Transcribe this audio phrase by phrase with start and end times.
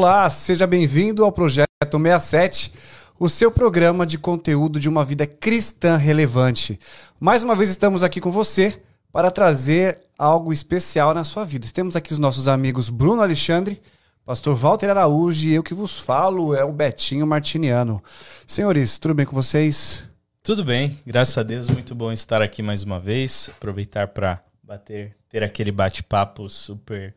[0.00, 2.72] Olá, seja bem-vindo ao Projeto 67,
[3.18, 6.78] o seu programa de conteúdo de uma vida cristã relevante.
[7.18, 8.80] Mais uma vez estamos aqui com você
[9.12, 11.66] para trazer algo especial na sua vida.
[11.74, 13.82] Temos aqui os nossos amigos Bruno Alexandre,
[14.24, 18.00] Pastor Walter Araújo e eu que vos falo é o Betinho Martiniano.
[18.46, 20.08] Senhores, tudo bem com vocês?
[20.44, 23.50] Tudo bem, graças a Deus, muito bom estar aqui mais uma vez.
[23.56, 27.16] Aproveitar para bater, ter aquele bate-papo super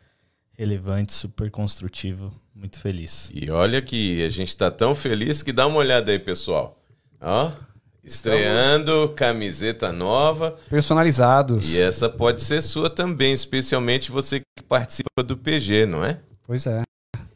[0.62, 2.34] relevante, super construtivo.
[2.56, 3.30] Muito feliz.
[3.34, 6.78] E olha que a gente está tão feliz que dá uma olhada aí, pessoal.
[7.20, 7.52] Ó,
[8.04, 9.16] estreando Estamos...
[9.16, 10.58] camiseta nova.
[10.70, 11.74] Personalizados.
[11.74, 16.20] E essa pode ser sua também, especialmente você que participa do PG, não é?
[16.46, 16.82] Pois é.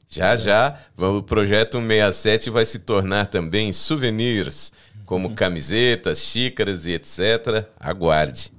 [0.07, 4.71] Já, já, o projeto 167 vai se tornar também souvenirs,
[5.05, 5.35] como uhum.
[5.35, 7.67] camisetas, xícaras e etc.
[7.79, 8.51] Aguarde.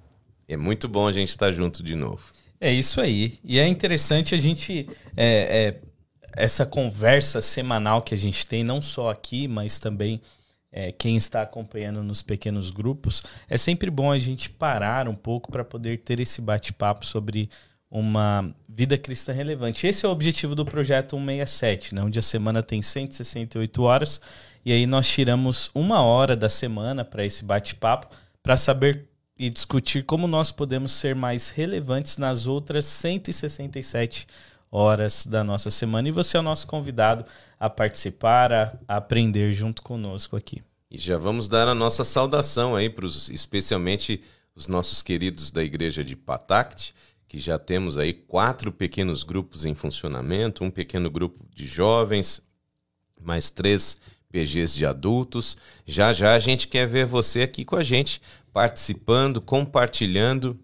[0.48, 2.22] É muito bom a gente estar junto de novo.
[2.60, 3.38] É isso aí.
[3.42, 4.88] E é interessante a gente.
[5.16, 5.80] É, é,
[6.36, 10.20] essa conversa semanal que a gente tem, não só aqui, mas também
[10.70, 15.50] é, quem está acompanhando nos pequenos grupos, é sempre bom a gente parar um pouco
[15.50, 17.48] para poder ter esse bate-papo sobre
[17.90, 19.86] uma vida cristã relevante.
[19.86, 22.02] Esse é o objetivo do projeto 167, né?
[22.02, 24.20] onde a semana tem 168 horas,
[24.64, 30.02] e aí nós tiramos uma hora da semana para esse bate-papo, para saber e discutir
[30.04, 34.55] como nós podemos ser mais relevantes nas outras 167 horas
[35.26, 36.08] da nossa semana.
[36.08, 37.24] E você é o nosso convidado
[37.58, 40.62] a participar, a, aprender junto conosco aqui.
[40.90, 44.22] E já vamos dar a nossa saudação aí para os, especialmente
[44.54, 46.94] os nossos queridos da igreja de Patact,
[47.26, 52.42] que já temos aí quatro pequenos grupos em funcionamento, um pequeno grupo de jovens,
[53.20, 53.96] mais três
[54.30, 55.56] PGs de adultos.
[55.86, 58.20] Já já a gente quer ver você aqui com a gente
[58.52, 60.58] participando, compartilhando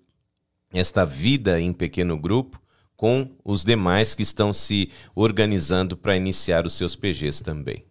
[0.72, 2.61] esta vida em pequeno grupo
[3.02, 7.84] com os demais que estão se organizando para iniciar os seus PGs também.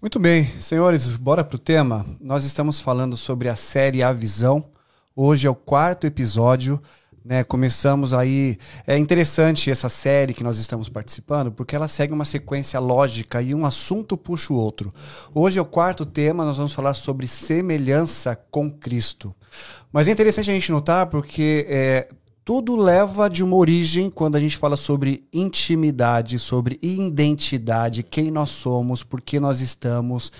[0.00, 2.06] Muito bem, senhores, bora para o tema.
[2.20, 4.70] Nós estamos falando sobre a série A Visão.
[5.16, 6.80] Hoje é o quarto episódio.
[7.24, 8.56] Né, começamos aí.
[8.86, 13.52] É interessante essa série que nós estamos participando, porque ela segue uma sequência lógica e
[13.52, 14.94] um assunto puxa o outro.
[15.34, 19.34] Hoje é o quarto tema, nós vamos falar sobre semelhança com Cristo.
[19.92, 22.08] Mas é interessante a gente notar porque é,
[22.44, 28.50] tudo leva de uma origem quando a gente fala sobre intimidade, sobre identidade, quem nós
[28.50, 30.32] somos, por que nós estamos.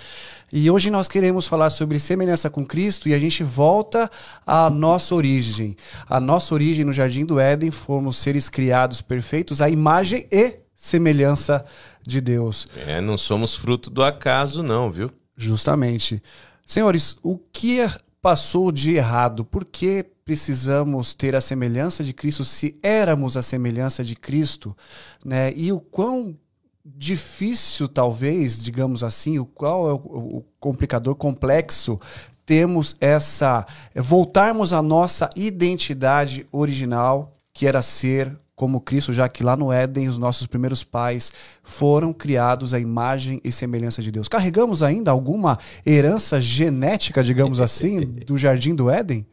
[0.53, 4.11] E hoje nós queremos falar sobre semelhança com Cristo e a gente volta
[4.47, 5.77] à nossa origem.
[6.09, 11.65] A nossa origem no Jardim do Éden fomos seres criados perfeitos à imagem e semelhança
[12.03, 12.67] de Deus.
[12.87, 15.11] É, não somos fruto do acaso, não, viu?
[15.37, 16.23] Justamente.
[16.67, 17.87] Senhores, o que
[18.23, 19.45] passou de errado?
[19.45, 24.77] Por que precisamos ter a semelhança de Cristo se éramos a semelhança de Cristo?
[25.25, 25.53] Né?
[25.57, 26.37] E o quão
[26.85, 31.99] difícil, talvez, digamos assim, o qual é o, o complicador complexo
[32.47, 39.57] temos essa voltarmos à nossa identidade original, que era ser como Cristo, já que lá
[39.57, 41.33] no Éden os nossos primeiros pais
[41.65, 44.29] foram criados à imagem e semelhança de Deus.
[44.29, 49.27] Carregamos ainda alguma herança genética, digamos assim, do jardim do Éden?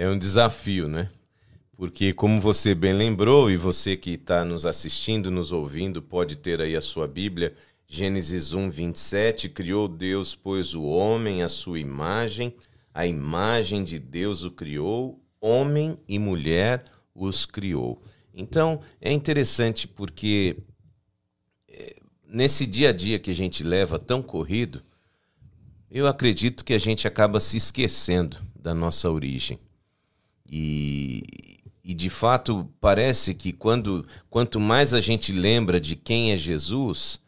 [0.00, 1.10] É um desafio, né?
[1.76, 6.58] Porque, como você bem lembrou, e você que está nos assistindo, nos ouvindo, pode ter
[6.58, 7.54] aí a sua Bíblia,
[7.86, 12.56] Gênesis 1, 27, criou Deus, pois o homem, a sua imagem,
[12.94, 16.82] a imagem de Deus o criou, homem e mulher
[17.14, 18.02] os criou.
[18.32, 20.56] Então, é interessante porque
[21.68, 24.82] é, nesse dia a dia que a gente leva tão corrido,
[25.90, 29.58] eu acredito que a gente acaba se esquecendo da nossa origem.
[30.52, 31.22] E,
[31.84, 37.20] e de fato, parece que quando quanto mais a gente lembra de quem é Jesus,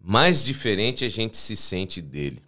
[0.00, 2.42] mais diferente a gente se sente dele.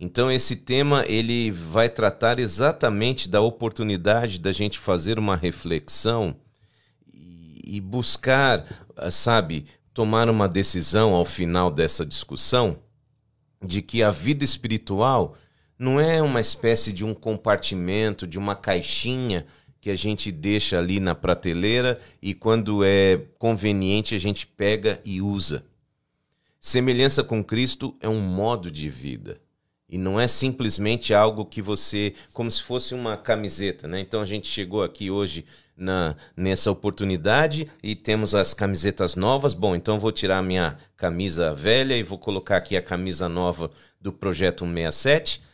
[0.00, 6.34] Então esse tema ele vai tratar exatamente da oportunidade da gente fazer uma reflexão
[7.12, 8.64] e, e buscar,
[9.10, 12.78] sabe, tomar uma decisão ao final dessa discussão
[13.60, 15.36] de que a vida espiritual
[15.78, 19.46] não é uma espécie de um compartimento, de uma caixinha
[19.80, 25.22] que a gente deixa ali na prateleira e quando é conveniente a gente pega e
[25.22, 25.64] usa.
[26.60, 29.40] Semelhança com Cristo é um modo de vida.
[29.88, 34.00] E não é simplesmente algo que você, como se fosse uma camiseta, né?
[34.00, 39.54] Então a gente chegou aqui hoje na nessa oportunidade e temos as camisetas novas.
[39.54, 43.70] Bom, então vou tirar a minha camisa velha e vou colocar aqui a camisa nova
[43.98, 45.47] do projeto 167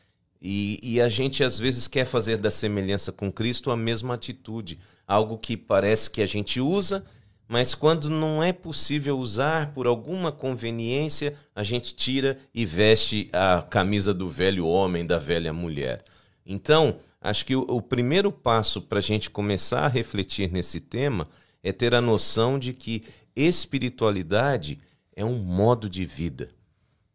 [0.46, 4.78] e, e a gente às vezes quer fazer da semelhança com Cristo a mesma atitude,
[5.06, 7.02] algo que parece que a gente usa,
[7.48, 13.62] mas quando não é possível usar por alguma conveniência, a gente tira e veste a
[13.62, 16.04] camisa do velho homem, da velha mulher.
[16.44, 21.26] Então, acho que o, o primeiro passo para a gente começar a refletir nesse tema
[21.62, 23.04] é ter a noção de que
[23.34, 24.78] espiritualidade
[25.16, 26.50] é um modo de vida.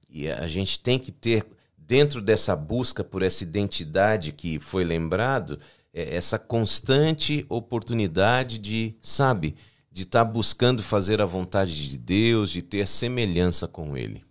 [0.09, 1.45] E a gente tem que ter,
[1.89, 5.59] dentro dessa busca por essa identidade que foi lembrado,
[5.91, 9.56] é, essa constante oportunidade de, sabe,
[9.91, 14.24] de estar tá buscando fazer a vontade de Deus, de ter semelhança com Ele.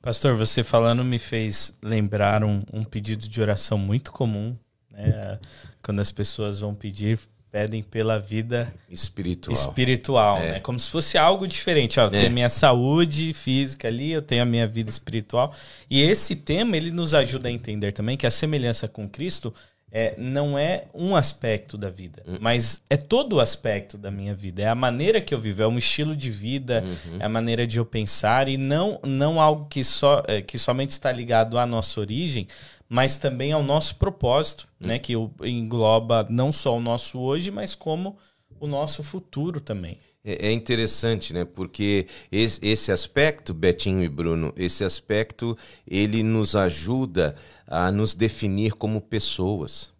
[0.00, 4.56] Pastor, você falando me fez lembrar um, um pedido de oração muito comum,
[4.88, 5.40] né?
[5.82, 7.18] Quando as pessoas vão pedir,
[7.50, 10.52] pedem pela vida espiritual, espiritual é.
[10.52, 10.60] né?
[10.60, 11.98] Como se fosse algo diferente.
[11.98, 12.26] Ó, eu tenho é.
[12.28, 15.52] a minha saúde física ali, eu tenho a minha vida espiritual.
[15.90, 19.52] E esse tema ele nos ajuda a entender também que a semelhança com Cristo
[19.92, 22.38] é, não é um aspecto da vida, uhum.
[22.40, 24.62] mas é todo o aspecto da minha vida.
[24.62, 27.16] É a maneira que eu vivo, é um estilo de vida, uhum.
[27.18, 30.90] é a maneira de eu pensar e não, não algo que, só, é, que somente
[30.90, 32.46] está ligado à nossa origem,
[32.88, 34.88] mas também ao nosso propósito, uhum.
[34.88, 34.98] né?
[34.98, 35.14] Que
[35.44, 38.16] engloba não só o nosso hoje, mas como
[38.60, 39.98] o nosso futuro também.
[40.24, 41.44] É, é interessante, né?
[41.44, 45.56] Porque esse, esse aspecto, Betinho e Bruno, esse aspecto
[45.86, 47.34] ele nos ajuda
[47.70, 49.92] a nos definir como pessoas.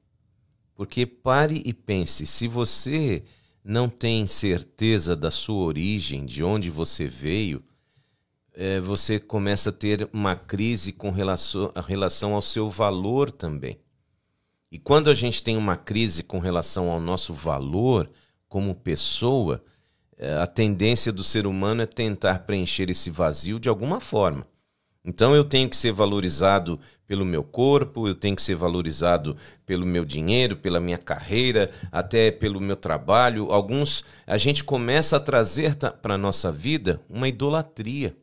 [0.74, 3.22] Porque pare e pense, se você
[3.62, 7.62] não tem certeza da sua origem, de onde você veio,
[8.52, 13.78] é, você começa a ter uma crise com relação, relação ao seu valor também.
[14.72, 18.10] E quando a gente tem uma crise com relação ao nosso valor
[18.48, 19.62] como pessoa,
[20.16, 24.46] é, a tendência do ser humano é tentar preencher esse vazio de alguma forma.
[25.04, 26.78] Então eu tenho que ser valorizado
[27.10, 29.36] pelo meu corpo, eu tenho que ser valorizado
[29.66, 33.50] pelo meu dinheiro, pela minha carreira, até pelo meu trabalho.
[33.50, 38.16] Alguns a gente começa a trazer para a nossa vida uma idolatria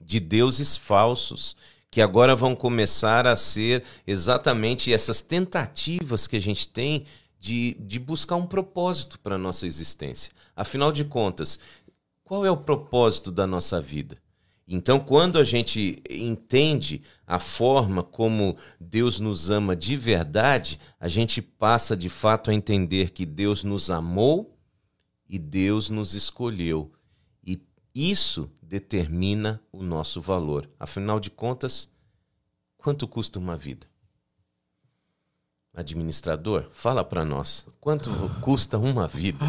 [0.00, 1.54] de deuses falsos,
[1.90, 7.04] que agora vão começar a ser exatamente essas tentativas que a gente tem
[7.38, 10.32] de, de buscar um propósito para a nossa existência.
[10.56, 11.60] Afinal de contas,
[12.24, 14.16] qual é o propósito da nossa vida?
[14.66, 21.42] Então, quando a gente entende a forma como Deus nos ama de verdade, a gente
[21.42, 24.56] passa de fato a entender que Deus nos amou
[25.28, 26.92] e Deus nos escolheu.
[27.44, 27.60] E
[27.94, 30.70] isso determina o nosso valor.
[30.78, 31.90] Afinal de contas,
[32.76, 33.86] quanto custa uma vida?
[35.74, 38.10] Administrador, fala para nós, quanto
[38.40, 39.44] custa uma vida?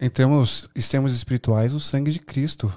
[0.00, 2.72] Em termos, em termos espirituais, o sangue de Cristo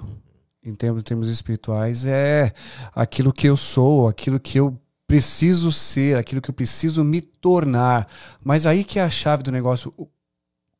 [0.64, 2.52] em termos, em termos espirituais, é
[2.94, 8.08] aquilo que eu sou, aquilo que eu preciso ser, aquilo que eu preciso me tornar.
[8.42, 9.92] Mas aí que é a chave do negócio.
[9.96, 10.08] O,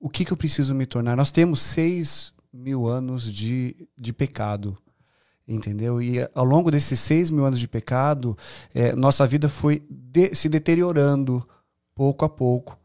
[0.01, 1.17] o que, que eu preciso me tornar?
[1.17, 4.77] Nós temos seis mil anos de, de pecado.
[5.47, 6.01] Entendeu?
[6.01, 8.37] E ao longo desses seis mil anos de pecado,
[8.75, 11.47] é, nossa vida foi de, se deteriorando
[11.95, 12.79] pouco a pouco.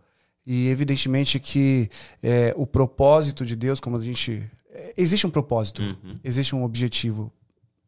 [0.45, 1.89] E evidentemente que
[2.21, 4.49] é, o propósito de Deus, como a gente
[4.95, 6.19] existe um propósito, uhum.
[6.23, 7.31] existe um objetivo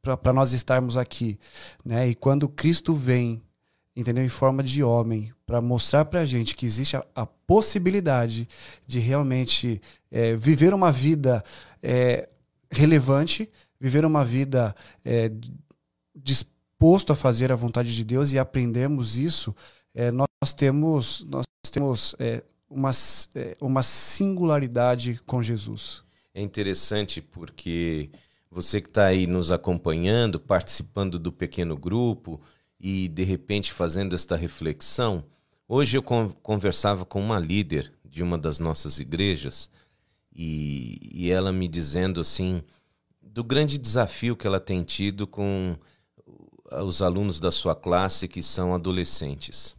[0.01, 1.37] para nós estarmos aqui,
[1.83, 2.07] né?
[2.07, 3.41] E quando Cristo vem,
[3.95, 8.47] entendeu, em forma de homem, para mostrar para a gente que existe a, a possibilidade
[8.87, 11.43] de realmente é, viver uma vida
[11.83, 12.29] é,
[12.71, 15.31] relevante, viver uma vida é,
[16.15, 19.55] disposto a fazer a vontade de Deus e aprendermos isso,
[19.93, 22.91] é, nós temos nós temos é, uma,
[23.35, 28.09] é, uma singularidade com Jesus é interessante porque
[28.49, 32.41] você que está aí nos acompanhando, participando do pequeno grupo
[32.79, 35.23] e de repente fazendo esta reflexão.
[35.67, 39.69] Hoje eu conversava com uma líder de uma das nossas igrejas
[40.33, 42.63] e, e ela me dizendo assim
[43.21, 45.77] do grande desafio que ela tem tido com
[46.83, 49.75] os alunos da sua classe que são adolescentes.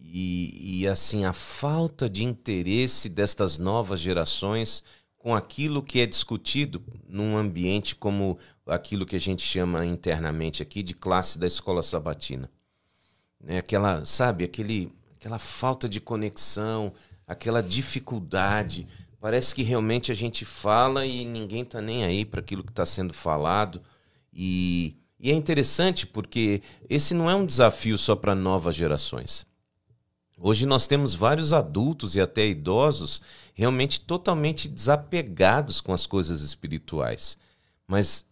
[0.00, 4.84] E, e assim, a falta de interesse destas novas gerações
[5.22, 8.36] com aquilo que é discutido num ambiente como
[8.66, 12.50] aquilo que a gente chama internamente aqui de classe da escola sabatina.
[13.46, 16.92] É aquela, sabe, aquele, aquela falta de conexão,
[17.24, 18.88] aquela dificuldade.
[19.20, 22.84] Parece que realmente a gente fala e ninguém está nem aí para aquilo que está
[22.84, 23.80] sendo falado.
[24.32, 29.46] E, e é interessante porque esse não é um desafio só para novas gerações.
[30.44, 33.22] Hoje nós temos vários adultos e até idosos
[33.54, 37.38] realmente totalmente desapegados com as coisas espirituais.
[37.86, 38.26] Mas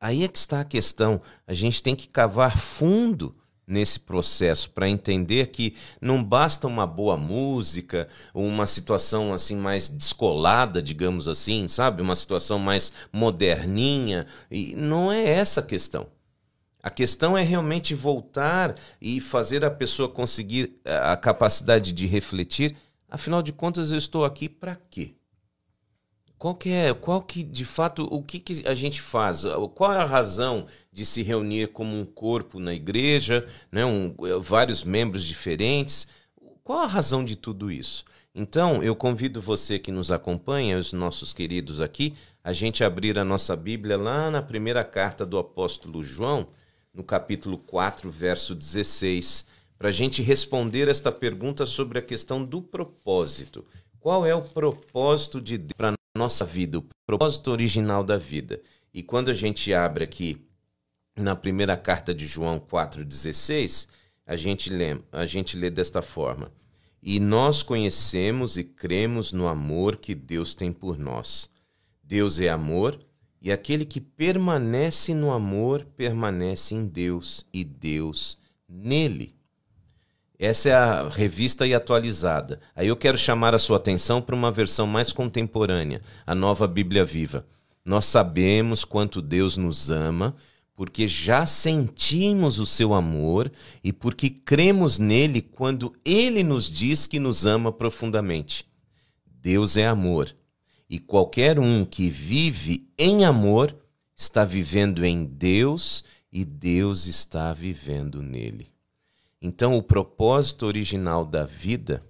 [0.00, 1.20] aí é que está a questão.
[1.44, 3.34] A gente tem que cavar fundo
[3.66, 10.80] nesse processo para entender que não basta uma boa música, uma situação assim mais descolada,
[10.80, 12.02] digamos assim, sabe?
[12.02, 14.28] Uma situação mais moderninha.
[14.48, 16.06] E não é essa a questão.
[16.82, 22.76] A questão é realmente voltar e fazer a pessoa conseguir eh, a capacidade de refletir.
[23.08, 25.14] Afinal de contas, eu estou aqui para quê?
[26.36, 29.44] Qual que é, qual que de fato, o que, que a gente faz?
[29.76, 33.84] Qual é a razão de se reunir como um corpo na igreja, né?
[33.86, 36.08] Um, vários membros diferentes?
[36.64, 38.04] Qual a razão de tudo isso?
[38.34, 43.24] Então, eu convido você que nos acompanha, os nossos queridos aqui, a gente abrir a
[43.24, 46.48] nossa Bíblia lá na primeira carta do apóstolo João,
[46.92, 49.46] no capítulo 4, verso 16,
[49.78, 53.64] para a gente responder esta pergunta sobre a questão do propósito.
[53.98, 58.60] Qual é o propósito de Deus para a nossa vida, o propósito original da vida?
[58.92, 60.46] E quando a gente abre aqui
[61.16, 63.88] na primeira carta de João 4,16,
[64.26, 64.70] a gente
[65.10, 66.52] a gente lê desta forma:
[67.02, 71.48] E nós conhecemos e cremos no amor que Deus tem por nós.
[72.02, 72.98] Deus é amor
[73.42, 79.34] e aquele que permanece no amor permanece em Deus e Deus nele.
[80.38, 82.60] Essa é a revista e atualizada.
[82.74, 87.04] Aí eu quero chamar a sua atenção para uma versão mais contemporânea, a nova Bíblia
[87.04, 87.44] Viva.
[87.84, 90.36] Nós sabemos quanto Deus nos ama,
[90.74, 93.50] porque já sentimos o seu amor
[93.82, 98.64] e porque cremos nele quando ele nos diz que nos ama profundamente.
[99.26, 100.32] Deus é amor
[100.92, 103.74] e qualquer um que vive em amor
[104.14, 108.70] está vivendo em Deus e Deus está vivendo nele.
[109.40, 112.02] Então, o propósito original da vida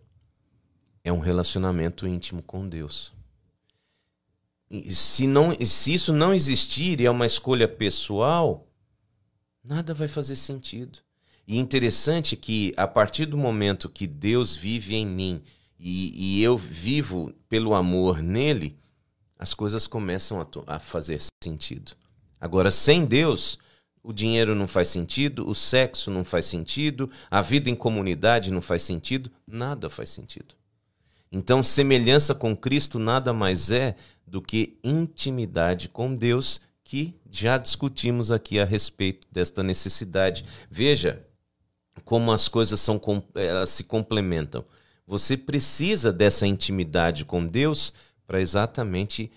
[1.04, 3.14] é um relacionamento íntimo com Deus.
[4.90, 8.66] Se, não, se isso não existir e é uma escolha pessoal,
[9.62, 10.98] nada vai fazer sentido.
[11.46, 15.40] E interessante que, a partir do momento que Deus vive em mim
[15.84, 18.78] e, e eu vivo pelo amor nele,
[19.36, 21.92] as coisas começam a, a fazer sentido.
[22.40, 23.58] Agora, sem Deus,
[24.00, 28.62] o dinheiro não faz sentido, o sexo não faz sentido, a vida em comunidade não
[28.62, 30.54] faz sentido, nada faz sentido.
[31.32, 38.30] Então, semelhança com Cristo nada mais é do que intimidade com Deus, que já discutimos
[38.30, 40.44] aqui a respeito desta necessidade.
[40.70, 41.26] Veja
[42.04, 43.00] como as coisas são,
[43.34, 44.64] elas se complementam.
[45.12, 47.92] Você precisa dessa intimidade com Deus
[48.26, 49.30] para exatamente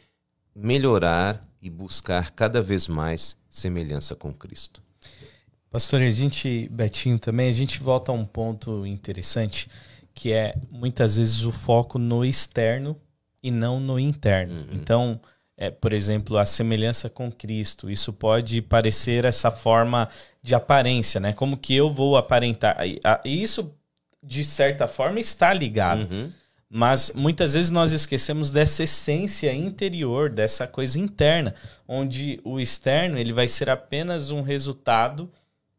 [0.55, 4.81] melhorar e buscar cada vez mais semelhança com Cristo.
[5.69, 9.69] Pastor, a gente, Betinho, também, a gente volta a um ponto interessante,
[10.13, 12.95] que é muitas vezes o foco no externo
[13.43, 14.61] e não no interno.
[14.61, 14.67] Uhum.
[14.71, 15.19] Então,
[15.57, 17.91] é, por exemplo, a semelhança com Cristo.
[17.91, 20.07] Isso pode parecer essa forma
[20.41, 21.33] de aparência, né?
[21.33, 22.77] Como que eu vou aparentar?
[23.25, 23.75] Isso
[24.25, 26.11] de certa forma, está ligado.
[26.11, 26.31] Uhum.
[26.69, 31.53] Mas muitas vezes nós esquecemos dessa essência interior, dessa coisa interna,
[31.87, 35.31] onde o externo ele vai ser apenas um resultado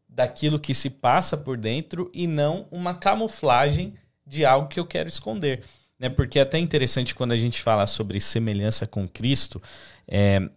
[0.07, 3.93] daquilo que se passa por dentro e não uma camuflagem
[4.25, 5.61] de algo que eu quero esconder.
[5.99, 6.09] Né?
[6.09, 9.61] Porque é até interessante quando a gente fala sobre semelhança com Cristo,
[10.07, 10.49] é,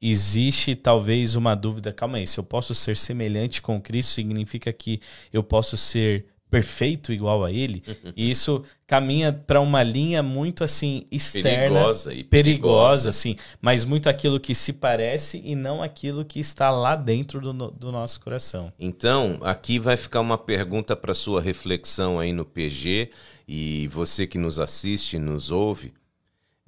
[0.00, 1.92] existe talvez uma dúvida.
[1.92, 5.00] Calma aí, se eu posso ser semelhante com Cristo, significa que
[5.32, 7.82] eu posso ser perfeito igual a ele.
[8.14, 13.86] e isso caminha para uma linha muito assim externa, perigosa e perigosa, perigosa, assim, mas
[13.86, 18.20] muito aquilo que se parece e não aquilo que está lá dentro do, do nosso
[18.20, 18.70] coração.
[18.78, 23.08] Então, aqui vai ficar uma pergunta para sua reflexão aí no PG
[23.48, 25.94] e você que nos assiste, nos ouve,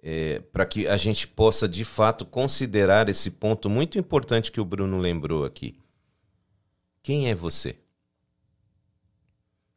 [0.02, 4.64] é, para que a gente possa de fato considerar esse ponto muito importante que o
[4.64, 5.76] Bruno lembrou aqui.
[7.02, 7.76] Quem é você?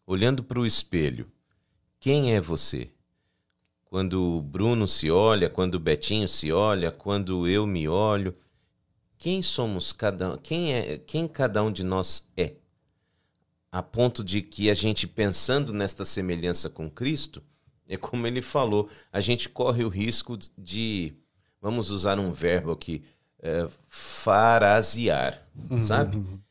[0.08, 1.30] Olhando para o espelho,
[2.00, 2.90] quem é você?
[3.84, 8.34] Quando o Bruno se olha, quando o Betinho se olha, quando eu me olho,
[9.18, 12.54] quem somos cada quem é quem cada um de nós é?
[13.72, 17.44] A ponto de que a gente pensando nesta semelhança com Cristo,
[17.88, 21.14] é como ele falou, a gente corre o risco de
[21.62, 23.04] vamos usar um verbo aqui,
[23.40, 25.46] é, farasear,
[25.84, 26.24] sabe?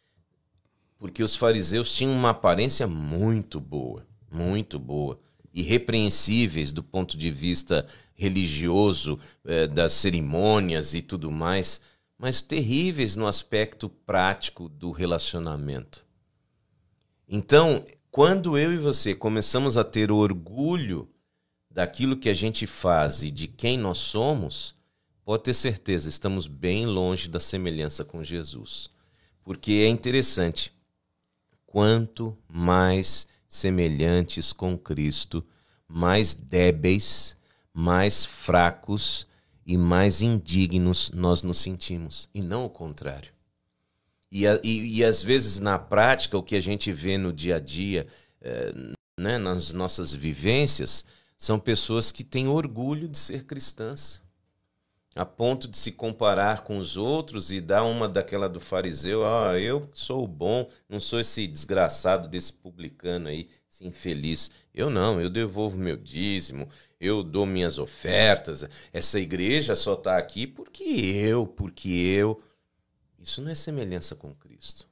[0.99, 5.19] porque os fariseus tinham uma aparência muito boa, muito boa,
[5.53, 11.81] irrepreensíveis do ponto de vista religioso, eh, das cerimônias e tudo mais,
[12.19, 16.05] mas terríveis no aspecto prático do relacionamento.
[17.29, 21.09] Então, quando eu e você começamos a ter orgulho
[21.71, 24.75] daquilo que a gente faz e de quem nós somos,
[25.23, 28.88] pode ter certeza, estamos bem longe da semelhança com Jesus.
[29.45, 30.73] Porque é interessante,
[31.76, 35.45] quanto mais semelhantes com Cristo,
[35.87, 37.37] mais débeis,
[37.71, 39.26] mais fracos
[39.66, 43.30] e mais indignos nós nos sentimos, e não o contrário.
[44.33, 47.61] E, e, e às vezes na prática, o que a gente vê no dia a
[47.61, 48.06] dia,
[48.40, 48.73] é,
[49.21, 51.04] né, nas nossas vivências,
[51.37, 54.23] são pessoas que têm orgulho de ser cristãs,
[55.16, 59.58] a ponto de se comparar com os outros e dar uma daquela do fariseu: ah,
[59.58, 64.50] eu sou o bom, não sou esse desgraçado desse publicano aí, esse infeliz.
[64.75, 66.68] Eu não, eu devolvo meu dízimo,
[67.00, 68.68] eu dou minhas ofertas.
[68.92, 72.40] Essa igreja só está aqui porque eu, porque eu.
[73.18, 74.86] Isso não é semelhança com Cristo.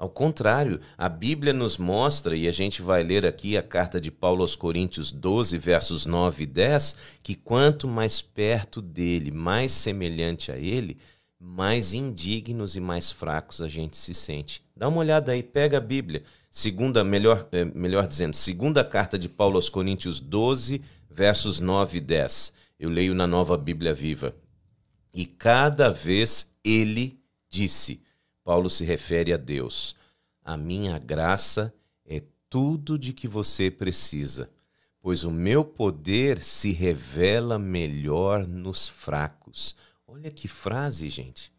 [0.00, 4.10] Ao contrário, a Bíblia nos mostra, e a gente vai ler aqui a carta de
[4.10, 10.50] Paulo aos Coríntios 12, versos 9 e 10, que quanto mais perto dele, mais semelhante
[10.50, 10.96] a ele,
[11.38, 14.64] mais indignos e mais fracos a gente se sente.
[14.74, 16.22] Dá uma olhada aí, pega a Bíblia.
[16.50, 20.80] Segunda, melhor, é, melhor dizendo, segunda carta de Paulo aos Coríntios 12,
[21.10, 22.54] versos 9 e 10.
[22.78, 24.34] Eu leio na nova Bíblia viva.
[25.12, 28.00] E cada vez ele disse
[28.50, 29.94] Paulo se refere a Deus.
[30.44, 31.72] A minha graça
[32.04, 34.50] é tudo de que você precisa,
[35.00, 39.76] pois o meu poder se revela melhor nos fracos.
[40.04, 41.52] Olha que frase, gente.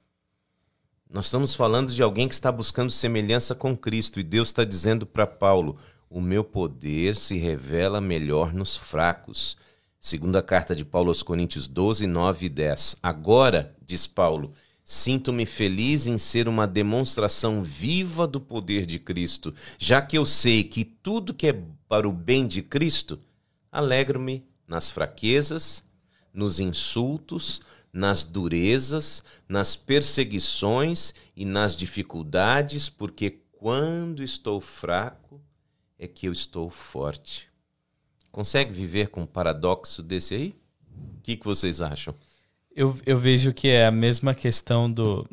[1.09, 5.05] Nós estamos falando de alguém que está buscando semelhança com Cristo e Deus está dizendo
[5.05, 5.77] para Paulo:
[6.09, 9.55] o meu poder se revela melhor nos fracos.
[9.97, 12.97] Segunda carta de Paulo aos Coríntios 12, 9 e 10.
[13.01, 14.51] Agora, diz Paulo,
[14.93, 20.65] Sinto-me feliz em ser uma demonstração viva do poder de Cristo, já que eu sei
[20.65, 23.17] que tudo que é para o bem de Cristo,
[23.71, 25.81] alegro-me nas fraquezas,
[26.33, 27.61] nos insultos,
[27.93, 35.39] nas durezas, nas perseguições e nas dificuldades, porque quando estou fraco
[35.97, 37.47] é que eu estou forte.
[38.29, 40.55] Consegue viver com um paradoxo desse aí?
[41.17, 42.13] O que, que vocês acham?
[42.75, 45.27] Eu, eu vejo que é a mesma questão do.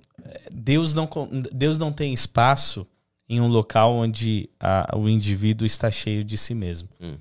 [0.50, 1.08] Deus não,
[1.52, 2.86] Deus não tem espaço
[3.28, 6.88] em um local onde a, o indivíduo está cheio de si mesmo.
[7.00, 7.16] Hum.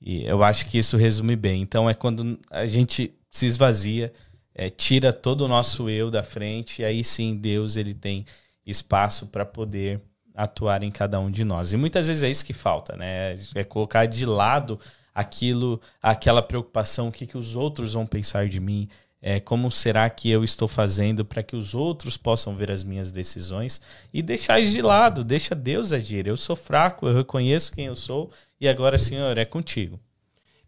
[0.00, 1.62] E eu acho que isso resume bem.
[1.62, 4.12] Então é quando a gente se esvazia,
[4.54, 8.26] é, tira todo o nosso eu da frente, e aí sim Deus ele tem
[8.66, 10.00] espaço para poder
[10.34, 11.72] atuar em cada um de nós.
[11.72, 13.34] E muitas vezes é isso que falta, né?
[13.54, 14.80] É colocar de lado
[15.14, 18.88] aquilo, aquela preocupação, o que, que os outros vão pensar de mim,
[19.22, 23.12] é, como será que eu estou fazendo para que os outros possam ver as minhas
[23.12, 23.80] decisões
[24.12, 26.26] e deixar isso de lado, deixa Deus agir.
[26.26, 28.30] Eu sou fraco, eu reconheço quem eu sou
[28.60, 30.00] e agora, Senhor, é contigo.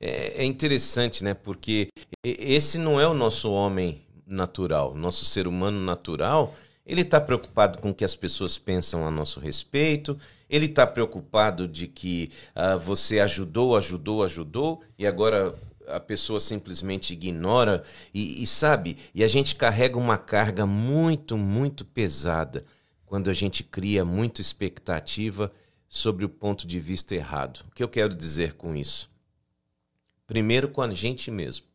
[0.00, 1.34] É, é interessante, né?
[1.34, 1.88] Porque
[2.22, 6.54] esse não é o nosso homem natural, nosso ser humano natural.
[6.86, 10.18] Ele está preocupado com o que as pessoas pensam a nosso respeito.
[10.48, 15.54] Ele está preocupado de que uh, você ajudou, ajudou, ajudou e agora
[15.88, 21.84] a pessoa simplesmente ignora e, e, sabe, e a gente carrega uma carga muito, muito
[21.84, 22.64] pesada
[23.06, 25.52] quando a gente cria muita expectativa
[25.88, 27.64] sobre o ponto de vista errado.
[27.68, 29.08] O que eu quero dizer com isso?
[30.26, 31.66] Primeiro com a gente mesmo.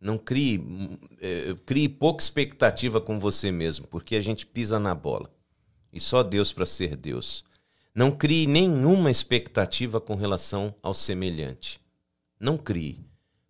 [0.00, 0.62] Não crie,
[1.20, 5.32] é, crie pouca expectativa com você mesmo, porque a gente pisa na bola.
[5.92, 7.44] E só Deus para ser Deus.
[7.94, 11.80] Não crie nenhuma expectativa com relação ao semelhante.
[12.38, 13.06] Não crie.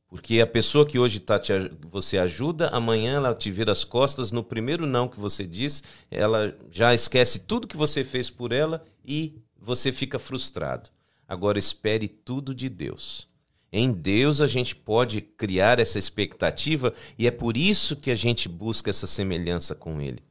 [0.09, 1.53] Porque a pessoa que hoje tá te,
[1.91, 6.57] você ajuda, amanhã ela te vira as costas, no primeiro não que você diz, ela
[6.71, 10.91] já esquece tudo que você fez por ela e você fica frustrado.
[11.29, 13.29] Agora espere tudo de Deus.
[13.73, 18.49] Em Deus a gente pode criar essa expectativa e é por isso que a gente
[18.49, 20.23] busca essa semelhança com Ele.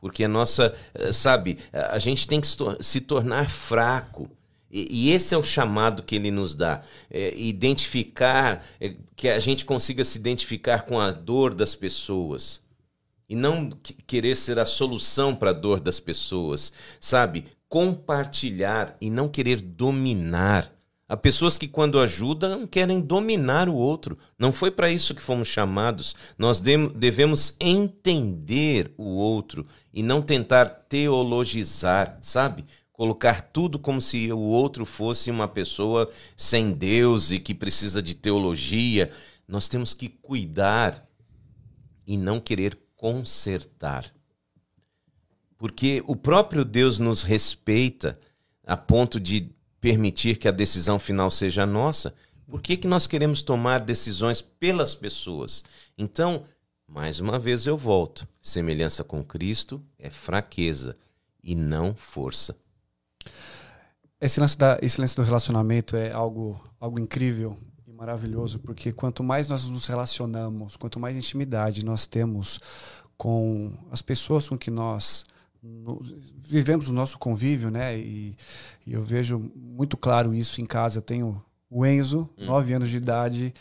[0.00, 2.48] Porque a nossa, eh, sabe, a gente tem que
[2.80, 4.28] se tornar fraco
[4.78, 6.82] e, esse é o chamado que ele nos dá.
[7.10, 12.60] É, identificar, é, que a gente consiga se identificar com a dor das pessoas.
[13.28, 13.70] E não
[14.06, 16.72] querer ser a solução para a dor das pessoas.
[17.00, 17.46] Sabe?
[17.68, 20.70] Compartilhar e não querer dominar.
[21.08, 24.18] Há pessoas que, quando ajudam, querem dominar o outro.
[24.36, 26.16] Não foi para isso que fomos chamados.
[26.36, 32.64] Nós devemos entender o outro e não tentar teologizar, sabe?
[32.96, 38.14] Colocar tudo como se o outro fosse uma pessoa sem Deus e que precisa de
[38.14, 39.12] teologia.
[39.46, 41.06] Nós temos que cuidar
[42.06, 44.10] e não querer consertar.
[45.58, 48.18] Porque o próprio Deus nos respeita
[48.66, 52.14] a ponto de permitir que a decisão final seja nossa.
[52.48, 55.62] Por que, que nós queremos tomar decisões pelas pessoas?
[55.98, 56.44] Então,
[56.88, 58.26] mais uma vez eu volto.
[58.40, 60.96] Semelhança com Cristo é fraqueza
[61.44, 62.56] e não força.
[64.20, 69.22] Esse lance, da, esse lance do relacionamento é algo, algo incrível e maravilhoso, porque quanto
[69.22, 72.58] mais nós nos relacionamos, quanto mais intimidade nós temos
[73.16, 75.24] com as pessoas com que nós
[76.42, 77.98] vivemos o nosso convívio, né?
[77.98, 78.36] E,
[78.86, 80.98] e, eu vejo muito claro isso em casa.
[80.98, 82.46] Eu tenho o Enzo, hum.
[82.46, 83.54] nove anos de idade,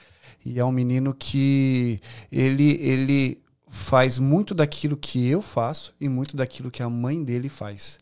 [0.45, 1.99] e é um menino que
[2.31, 7.49] ele, ele faz muito daquilo que eu faço e muito daquilo que a mãe dele
[7.49, 7.99] faz.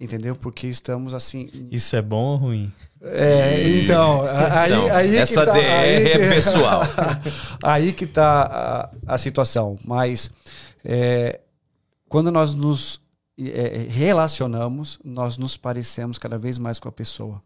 [0.00, 0.36] Entendeu?
[0.36, 1.48] Porque estamos assim.
[1.70, 2.72] Isso é bom ou ruim?
[3.00, 6.82] É, então, aí, então, aí essa tá, DR aí, é pessoal.
[7.62, 9.78] aí que tá a, a situação.
[9.84, 10.30] Mas
[10.84, 11.40] é,
[12.08, 13.00] quando nós nos
[13.38, 17.42] é, relacionamos, nós nos parecemos cada vez mais com a pessoa.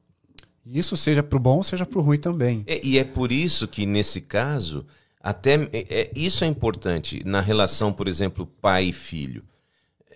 [0.64, 2.62] Isso seja para o bom, seja para o ruim também.
[2.66, 4.84] É, e é por isso que, nesse caso,
[5.20, 9.42] até é, é, isso é importante na relação, por exemplo, pai e filho.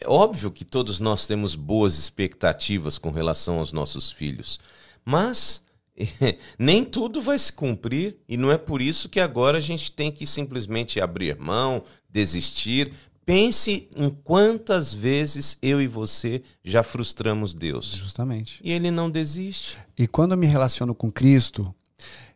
[0.02, 4.58] É óbvio que todos nós temos boas expectativas com relação aos nossos filhos,
[5.04, 5.62] mas
[6.58, 10.10] nem tudo vai se cumprir e não é por isso que agora a gente tem
[10.10, 12.92] que simplesmente abrir mão, desistir,
[13.24, 17.92] Pense em quantas vezes eu e você já frustramos Deus.
[17.92, 18.60] Justamente.
[18.64, 19.78] E ele não desiste.
[19.96, 21.72] E quando eu me relaciono com Cristo,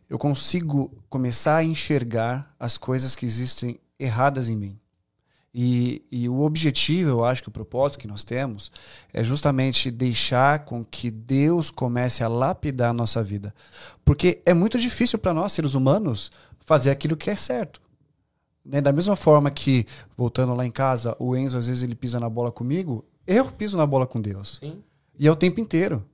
[0.09, 4.79] eu consigo começar a enxergar as coisas que existem erradas em mim.
[5.59, 8.69] E, e, o objetivo, eu acho que o propósito que nós temos
[9.11, 13.51] é justamente deixar com que Deus comece a lapidar a nossa vida.
[14.05, 17.81] Porque é muito difícil para nós, seres humanos, fazer aquilo que é certo.
[18.63, 18.81] Né?
[18.81, 22.29] Da mesma forma que, voltando lá em casa, o Enzo às vezes ele pisa na
[22.29, 24.59] bola comigo, eu piso na bola com Deus.
[24.59, 24.83] Sim.
[25.17, 26.05] E é o tempo inteiro.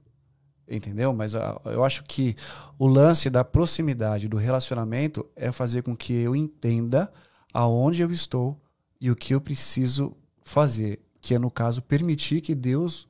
[0.65, 1.11] Entendeu?
[1.11, 2.33] Mas uh, eu acho que
[2.79, 7.11] o lance da proximidade, do relacionamento, é fazer com que eu entenda
[7.53, 8.57] aonde eu estou
[9.03, 11.01] e o que eu preciso fazer.
[11.19, 13.05] Que é, no caso, permitir que Deus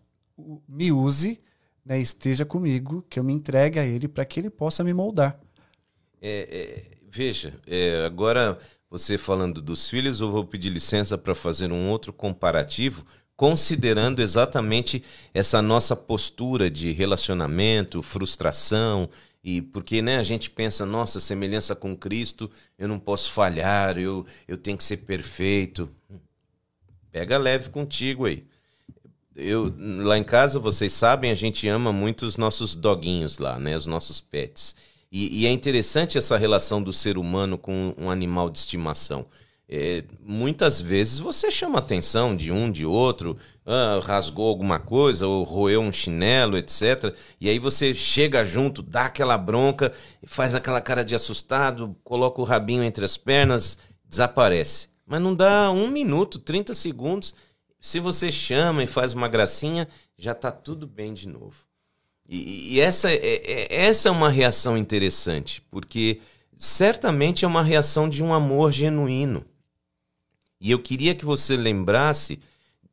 [0.67, 1.39] me use,
[1.85, 5.39] né, esteja comigo, que eu me entregue a Ele para que Ele possa me moldar.
[6.19, 8.57] É, é, veja, é, agora
[8.89, 15.03] você falando dos filhos, eu vou pedir licença para fazer um outro comparativo, considerando exatamente
[15.31, 19.07] essa nossa postura de relacionamento, frustração,
[19.43, 24.25] e porque né, a gente pensa, nossa, semelhança com Cristo, eu não posso falhar, eu,
[24.47, 25.89] eu tenho que ser perfeito.
[27.11, 28.45] Pega leve contigo aí.
[29.35, 33.75] Eu, lá em casa, vocês sabem, a gente ama muito os nossos doguinhos lá, né?
[33.75, 34.75] Os nossos pets.
[35.11, 39.25] E, e, é interessante essa relação do ser humano com um animal de estimação.
[39.67, 45.43] É, muitas vezes você chama atenção de um, de outro, ah, rasgou alguma coisa, ou
[45.43, 47.15] roeu um chinelo, etc.
[47.39, 49.91] E aí você chega junto, dá aquela bronca,
[50.25, 54.89] faz aquela cara de assustado, coloca o rabinho entre as pernas, desaparece.
[55.05, 57.33] Mas não dá um minuto, 30 segundos.
[57.79, 61.55] Se você chama e faz uma gracinha, já está tudo bem de novo.
[62.27, 66.21] E, e essa, é, é, essa é uma reação interessante, porque
[66.55, 69.45] certamente é uma reação de um amor genuíno.
[70.63, 72.39] E eu queria que você lembrasse,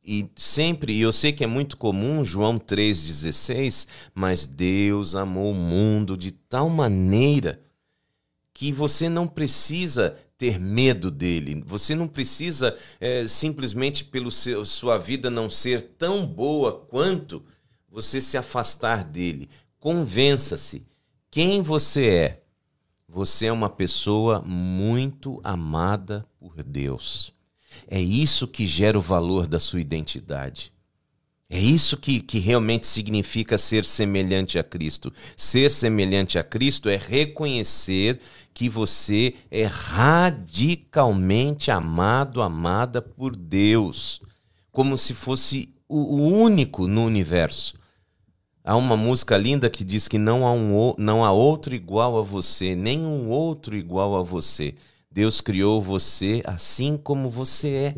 [0.05, 5.55] e sempre, e eu sei que é muito comum, João 3,16, mas Deus amou o
[5.55, 7.61] mundo de tal maneira
[8.53, 11.63] que você não precisa ter medo dele.
[11.65, 17.41] Você não precisa é, simplesmente pelo seu, sua vida não ser tão boa quanto
[17.89, 19.47] você se afastar dele.
[19.79, 20.85] Convença-se
[21.29, 22.43] quem você é.
[23.07, 27.33] Você é uma pessoa muito amada por Deus.
[27.87, 30.71] É isso que gera o valor da sua identidade.
[31.49, 35.11] É isso que, que realmente significa ser semelhante a Cristo.
[35.35, 38.21] Ser semelhante a Cristo é reconhecer
[38.53, 44.21] que você é radicalmente amado, amada por Deus,
[44.71, 47.75] como se fosse o único no universo.
[48.63, 52.21] Há uma música linda que diz que não há, um, não há outro igual a
[52.21, 54.73] você, nenhum outro igual a você.
[55.11, 57.95] Deus criou você assim como você é.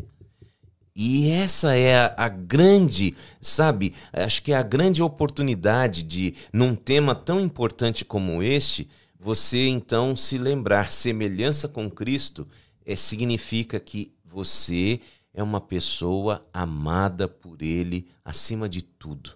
[0.96, 6.76] E essa é a, a, grande, sabe, acho que é a grande oportunidade de, num
[6.76, 12.46] tema tão importante como este, você então se lembrar: semelhança com Cristo
[12.84, 15.00] é, significa que você
[15.32, 19.30] é uma pessoa amada por Ele acima de tudo.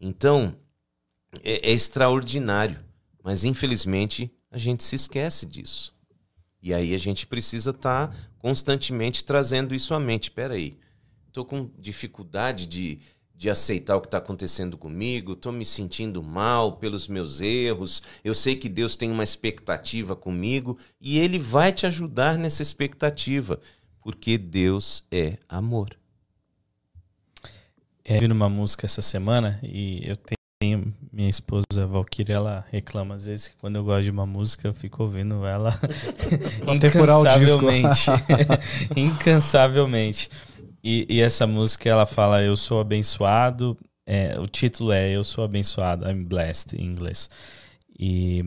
[0.00, 0.56] Então,
[1.42, 2.78] é, é extraordinário,
[3.22, 5.95] mas infelizmente a gente se esquece disso.
[6.66, 10.24] E aí a gente precisa estar tá constantemente trazendo isso à mente.
[10.24, 10.76] Espera aí,
[11.28, 12.98] estou com dificuldade de,
[13.32, 18.34] de aceitar o que está acontecendo comigo, estou me sentindo mal pelos meus erros, eu
[18.34, 23.60] sei que Deus tem uma expectativa comigo e Ele vai te ajudar nessa expectativa,
[24.02, 25.96] porque Deus é amor
[28.04, 33.14] é, vi numa música essa semana e eu tenho Tem minha esposa Valkyria, ela reclama
[33.14, 35.78] às vezes que quando eu gosto de uma música eu fico ouvindo ela
[36.74, 38.06] incansavelmente.
[38.96, 40.30] incansavelmente.
[40.82, 43.76] E, e, essa música ela fala Eu sou abençoado.
[44.06, 47.28] É, o título é Eu sou abençoado, I'm blessed em inglês.
[47.98, 48.38] E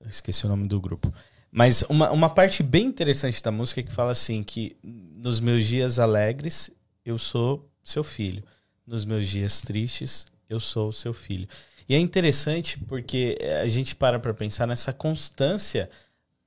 [0.00, 1.12] eu esqueci o nome do grupo.
[1.50, 5.66] Mas uma, uma parte bem interessante da música é que fala assim que nos meus
[5.66, 6.70] dias alegres
[7.04, 8.44] eu sou seu filho.
[8.86, 11.48] Nos meus dias tristes eu sou seu filho.
[11.88, 15.90] E é interessante porque a gente para para pensar nessa constância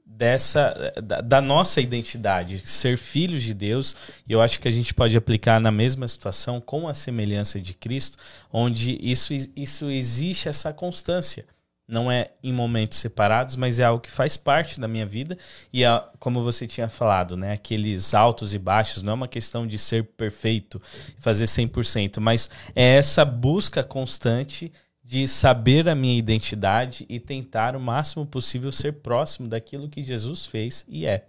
[0.03, 3.95] dessa da, da, nossa identidade, ser filhos de Deus.
[4.27, 7.73] E eu acho que a gente pode aplicar na mesma situação com a semelhança de
[7.73, 8.17] Cristo,
[8.51, 11.45] onde isso, isso existe essa constância.
[11.87, 15.37] Não é em momentos separados, mas é algo que faz parte da minha vida.
[15.71, 19.65] E é, como você tinha falado, né, aqueles altos e baixos, não é uma questão
[19.65, 20.81] de ser perfeito,
[21.19, 24.71] fazer 100%, mas é essa busca constante
[25.07, 30.45] de saber a minha identidade e tentar o máximo possível ser próximo daquilo que Jesus
[30.45, 31.25] fez e é.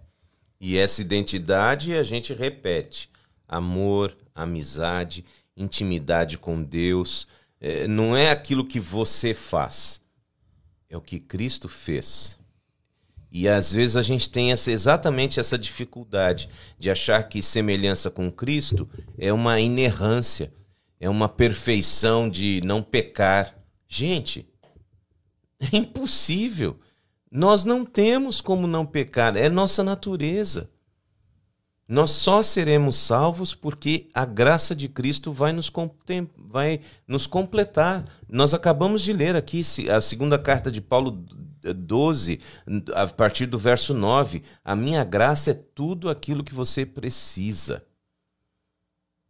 [0.59, 3.09] E essa identidade a gente repete:
[3.47, 5.23] amor, amizade,
[5.55, 7.25] intimidade com Deus.
[7.61, 9.98] É, não é aquilo que você faz,
[10.89, 12.39] é o que Cristo fez.
[13.31, 16.49] E às vezes a gente tem essa, exatamente essa dificuldade
[16.79, 20.51] de achar que semelhança com Cristo é uma inerrância,
[20.99, 23.55] é uma perfeição de não pecar.
[23.87, 24.49] Gente,
[25.59, 26.79] é impossível.
[27.31, 30.69] Nós não temos como não pecar, é nossa natureza.
[31.89, 35.73] Nós só seremos salvos porque a graça de Cristo vai nos,
[36.37, 38.05] vai nos completar.
[38.29, 41.25] Nós acabamos de ler aqui a segunda carta de Paulo
[41.63, 42.39] 12,
[42.93, 44.43] a partir do verso 9.
[44.63, 47.83] A minha graça é tudo aquilo que você precisa.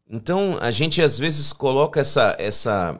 [0.05, 2.99] Então, a gente às vezes coloca essa, essa,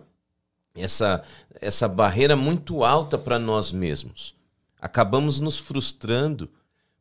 [0.74, 1.22] essa,
[1.60, 4.34] essa barreira muito alta para nós mesmos.
[4.80, 6.50] Acabamos nos frustrando,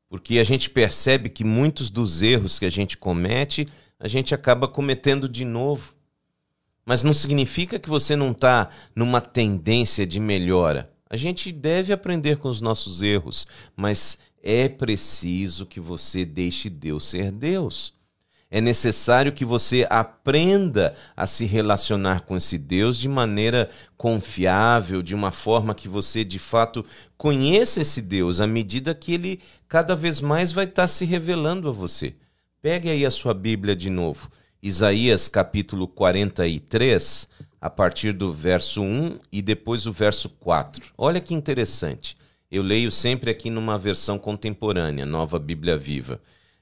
[0.08, 3.68] porque a gente percebe que muitos dos erros que a gente comete,
[3.98, 5.94] a gente acaba cometendo de novo.
[6.84, 10.90] Mas não significa que você não está numa tendência de melhora.
[11.10, 17.06] A gente deve aprender com os nossos erros, mas é preciso que você deixe Deus
[17.06, 17.97] ser Deus.
[18.50, 25.14] É necessário que você aprenda a se relacionar com esse Deus de maneira confiável, de
[25.14, 26.84] uma forma que você de fato
[27.16, 31.72] conheça esse Deus à medida que ele cada vez mais vai estar se revelando a
[31.72, 32.14] você.
[32.62, 34.30] Pegue aí a sua Bíblia de novo.
[34.62, 37.28] Isaías capítulo 43,
[37.60, 40.86] a partir do verso 1 e depois o verso 4.
[40.96, 42.16] Olha que interessante.
[42.50, 46.18] Eu leio sempre aqui numa versão contemporânea, Nova Bíblia Viva.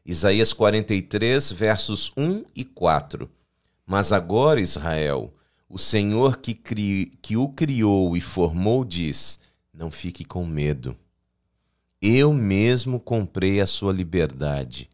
[0.08, 3.28] Isaías 43, versos 1 e 4.
[3.84, 5.34] Mas agora, Israel,
[5.68, 7.12] o Senhor que, cri...
[7.20, 9.40] que o criou e formou diz:
[9.74, 10.96] Não fique com medo.
[12.00, 14.88] Eu mesmo comprei a sua liberdade.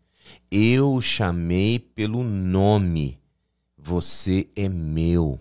[0.50, 3.18] Eu o chamei pelo nome.
[3.76, 5.38] Você é meu.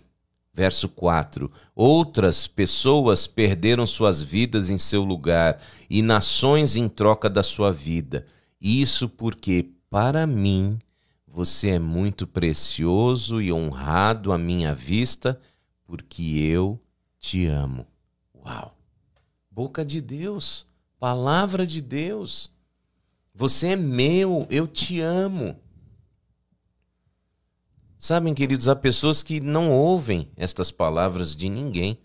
[0.53, 7.41] Verso 4: Outras pessoas perderam suas vidas em seu lugar e nações em troca da
[7.41, 8.27] sua vida.
[8.62, 10.78] Isso porque, para mim,
[11.28, 15.41] você é muito precioso e honrado à minha vista,
[15.84, 16.80] porque eu
[17.17, 17.88] te amo.
[18.36, 18.78] Uau!
[19.50, 20.67] Boca de Deus,
[21.00, 22.52] palavra de Deus.
[23.34, 25.60] Você é meu, eu te amo.
[27.97, 32.00] Sabem, queridos, há pessoas que não ouvem estas palavras de ninguém,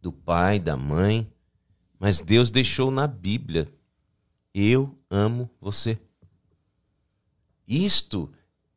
[0.00, 1.30] do pai, da mãe,
[1.98, 3.72] mas Deus deixou na Bíblia
[4.54, 5.98] eu amo você.
[7.66, 8.30] Isto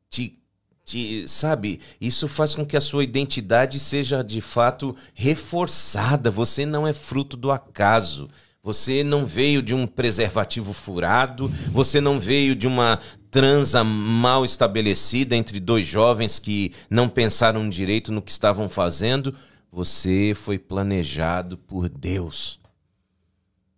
[0.09, 0.39] te,
[0.85, 6.31] te, sabe, isso faz com que a sua identidade seja de fato reforçada.
[6.31, 8.29] Você não é fruto do acaso.
[8.65, 15.35] Você não veio de um preservativo furado, você não veio de uma transa mal estabelecida
[15.35, 19.35] entre dois jovens que não pensaram direito no que estavam fazendo.
[19.71, 22.59] Você foi planejado por Deus.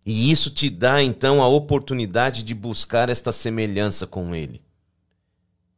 [0.10, 4.62] E isso te dá então a oportunidade de buscar esta semelhança com Ele.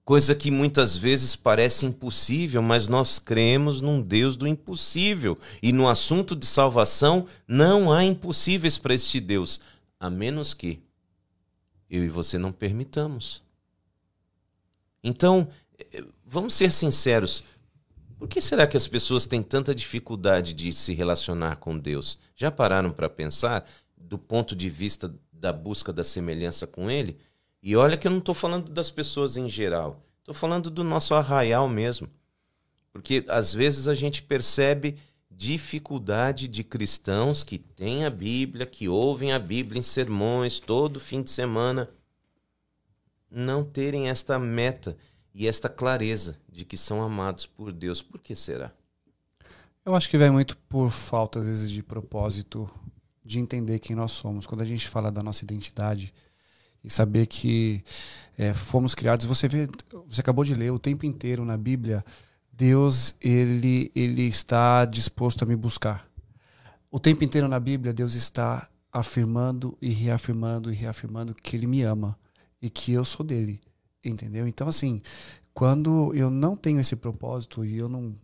[0.06, 5.36] Coisa que muitas vezes parece impossível, mas nós cremos num Deus do impossível.
[5.64, 9.62] E no assunto de salvação, não há impossíveis para este Deus,
[10.00, 10.80] a menos que
[11.90, 13.42] eu e você não permitamos.
[15.04, 15.50] Então,
[15.92, 17.44] eh, vamos ser sinceros.
[18.20, 22.20] Por que será que as pessoas têm tanta dificuldade de se relacionar com Deus?
[22.36, 23.66] Já pararam para pensar?
[24.10, 27.20] Do ponto de vista da busca da semelhança com ele.
[27.62, 31.14] E olha que eu não estou falando das pessoas em geral, estou falando do nosso
[31.14, 32.10] arraial mesmo.
[32.92, 34.98] Porque às vezes a gente percebe
[35.30, 41.22] dificuldade de cristãos que têm a Bíblia, que ouvem a Bíblia em sermões todo fim
[41.22, 41.88] de semana,
[43.30, 44.98] não terem esta meta
[45.36, 48.02] e esta clareza de que são amados por Deus.
[48.02, 48.72] Por que será?
[49.86, 52.70] Eu acho que vem muito por falta, às vezes, de propósito,
[53.30, 54.48] de entender quem nós somos.
[54.48, 56.12] Quando a gente fala da nossa identidade
[56.84, 57.84] e saber que
[58.36, 59.70] é, fomos criados, você vê,
[60.08, 62.04] você acabou de ler o tempo inteiro na Bíblia,
[62.52, 66.10] Deus ele ele está disposto a me buscar.
[66.90, 71.84] O tempo inteiro na Bíblia, Deus está afirmando e reafirmando e reafirmando que Ele me
[71.84, 72.18] ama
[72.60, 73.62] e que eu sou dele,
[74.04, 74.48] entendeu?
[74.48, 75.00] Então assim,
[75.54, 78.16] quando eu não tenho esse propósito e eu não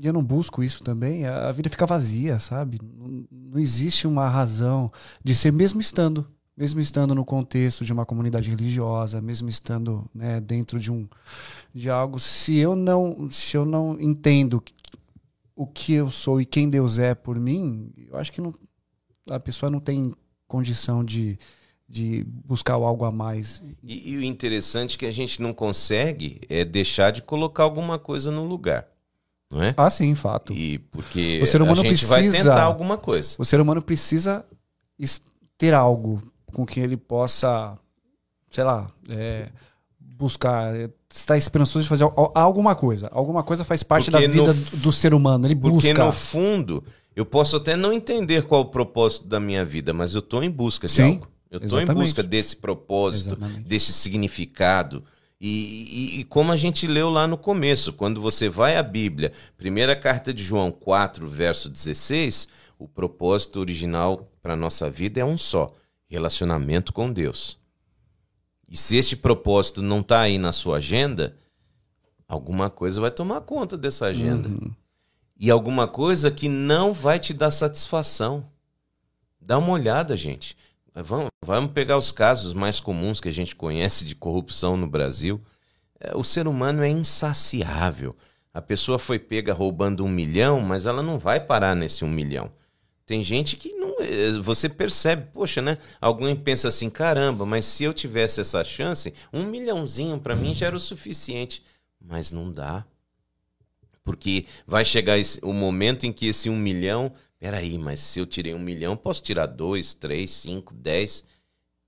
[0.00, 2.80] e eu não busco isso também, a vida fica vazia, sabe?
[2.82, 4.90] Não, não existe uma razão
[5.22, 10.40] de ser mesmo estando, mesmo estando no contexto de uma comunidade religiosa, mesmo estando né,
[10.40, 11.06] dentro de um
[11.74, 14.62] de algo, se eu não se eu não entendo
[15.54, 18.54] o que eu sou e quem Deus é por mim, eu acho que não,
[19.28, 20.14] a pessoa não tem
[20.48, 21.38] condição de,
[21.86, 23.62] de buscar algo a mais.
[23.82, 27.98] E, e o interessante é que a gente não consegue é deixar de colocar alguma
[27.98, 28.89] coisa no lugar.
[29.50, 29.74] Não é?
[29.76, 30.52] Ah, sim, fato.
[30.52, 33.34] E porque O ser humano a gente precisa- vai tentar alguma coisa.
[33.38, 34.44] O ser humano precisa
[35.58, 37.78] ter algo com que ele possa,
[38.48, 39.48] sei lá, é,
[39.98, 43.08] buscar, é, estar esperançoso de fazer al- alguma coisa.
[43.12, 45.46] Alguma coisa faz parte Porque da vida no do- ser humano.
[45.46, 46.04] Ele Porque busca.
[46.04, 46.84] no fundo,
[47.16, 50.50] eu posso até não entender qual o propósito da minha vida, mas eu estou em
[50.50, 51.28] busca de Sim, algo.
[51.50, 53.60] Eu estou em busca desse propósito, Exatamente.
[53.68, 55.02] desse significado.
[55.40, 55.46] E,
[56.18, 59.96] e- e como a gente leu lá no começo, quando você vai à Bíblia, primeira
[59.96, 62.46] carta de João 4, verso 16,
[62.78, 65.74] o propósito original para a nossa vida é um só:
[66.06, 67.58] relacionamento com Deus.
[68.68, 71.34] E se este propósito não está aí na sua agenda,
[72.28, 74.48] alguma coisa vai tomar conta dessa agenda.
[74.48, 74.70] Uhum.
[75.38, 78.46] E alguma coisa que não vai te dar satisfação.
[79.40, 80.54] Dá uma olhada, gente.
[81.02, 85.40] Vamos, vamos pegar os casos mais comuns que a gente conhece de corrupção no Brasil.
[85.98, 88.16] É, O ser humano é insaciável.
[88.52, 92.50] A pessoa foi pega roubando um milhão, mas ela não vai parar nesse um milhão.
[93.06, 93.94] Tem gente que não.
[94.00, 95.78] eh, Você percebe, poxa, né?
[96.00, 100.66] Alguém pensa assim: caramba, mas se eu tivesse essa chance, um milhãozinho para mim já
[100.66, 101.62] era o suficiente.
[102.00, 102.84] Mas não dá.
[104.02, 107.12] Porque vai chegar esse- o momento em que esse um milhão.
[107.40, 111.24] Peraí, mas se eu tirei um milhão, posso tirar dois, três, cinco, dez.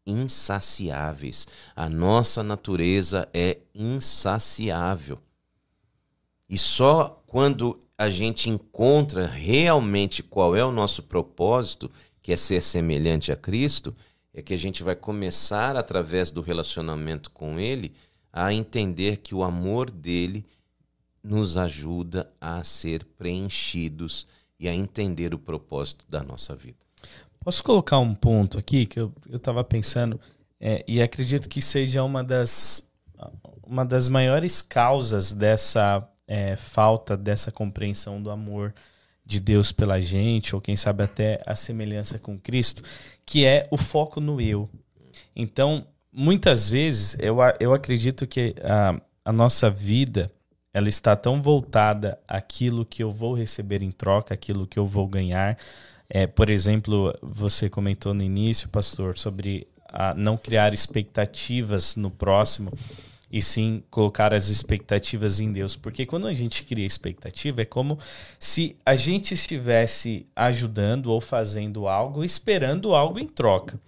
[0.05, 1.47] Insaciáveis.
[1.77, 5.21] A nossa natureza é insaciável.
[6.49, 12.63] E só quando a gente encontra realmente qual é o nosso propósito, que é ser
[12.63, 13.95] semelhante a Cristo,
[14.35, 17.95] é que a gente vai começar, através do relacionamento com Ele,
[18.33, 20.47] a entender que o amor dele
[21.23, 24.27] nos ajuda a ser preenchidos
[24.63, 26.79] e a entender o propósito da nossa vida.
[27.41, 30.21] Posso colocar um ponto aqui que eu estava pensando
[30.61, 32.89] é, e acredito que seja uma das,
[33.65, 38.73] uma das maiores causas dessa é, falta dessa compreensão do amor
[39.27, 42.85] de Deus pela gente, ou quem sabe até a semelhança com Cristo,
[43.27, 44.71] que é o foco no eu.
[45.35, 50.31] Então, muitas vezes, eu, eu acredito que a, a nossa vida
[50.75, 55.07] ela está tão voltada àquilo que eu vou receber em troca, aquilo que eu vou
[55.07, 55.59] ganhar.
[56.09, 62.73] É, por exemplo, você comentou no início, pastor, sobre a não criar expectativas no próximo
[63.31, 65.77] e sim colocar as expectativas em Deus.
[65.77, 67.99] Porque quando a gente cria expectativa, é como
[68.39, 73.79] se a gente estivesse ajudando ou fazendo algo, esperando algo em troca.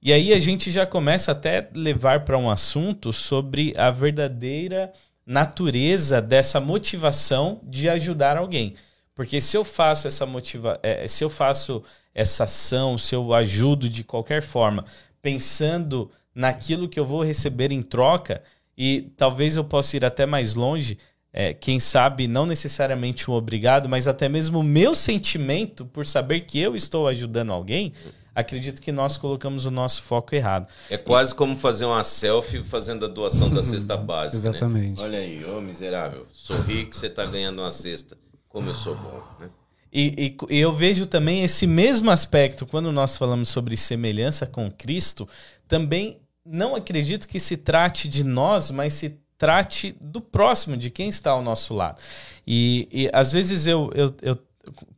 [0.00, 4.92] E aí a gente já começa até levar para um assunto sobre a verdadeira
[5.28, 8.74] natureza dessa motivação de ajudar alguém.
[9.14, 11.82] Porque se eu faço essa motiva eh, se eu faço
[12.14, 14.86] essa ação, se eu ajudo de qualquer forma,
[15.20, 18.42] pensando naquilo que eu vou receber em troca,
[18.76, 20.96] e talvez eu possa ir até mais longe,
[21.30, 26.40] é, quem sabe não necessariamente um obrigado, mas até mesmo o meu sentimento por saber
[26.40, 27.92] que eu estou ajudando alguém,
[28.38, 30.66] acredito que nós colocamos o nosso foco errado.
[30.88, 34.48] É quase como fazer uma selfie fazendo a doação da cesta básica.
[34.48, 34.98] Exatamente.
[35.00, 35.04] Né?
[35.04, 38.16] Olha aí, ô miserável, sorri que você tá ganhando uma cesta.
[38.48, 39.48] Como eu sou bom, né?
[39.92, 44.70] E, e- e eu vejo também esse mesmo aspecto quando nós falamos sobre semelhança com
[44.70, 45.26] Cristo.
[45.66, 51.08] Também não acredito que se trate de nós, mas se trate do próximo, de quem
[51.08, 52.00] está ao nosso lado.
[52.46, 54.38] E, e às vezes eu, eu, eu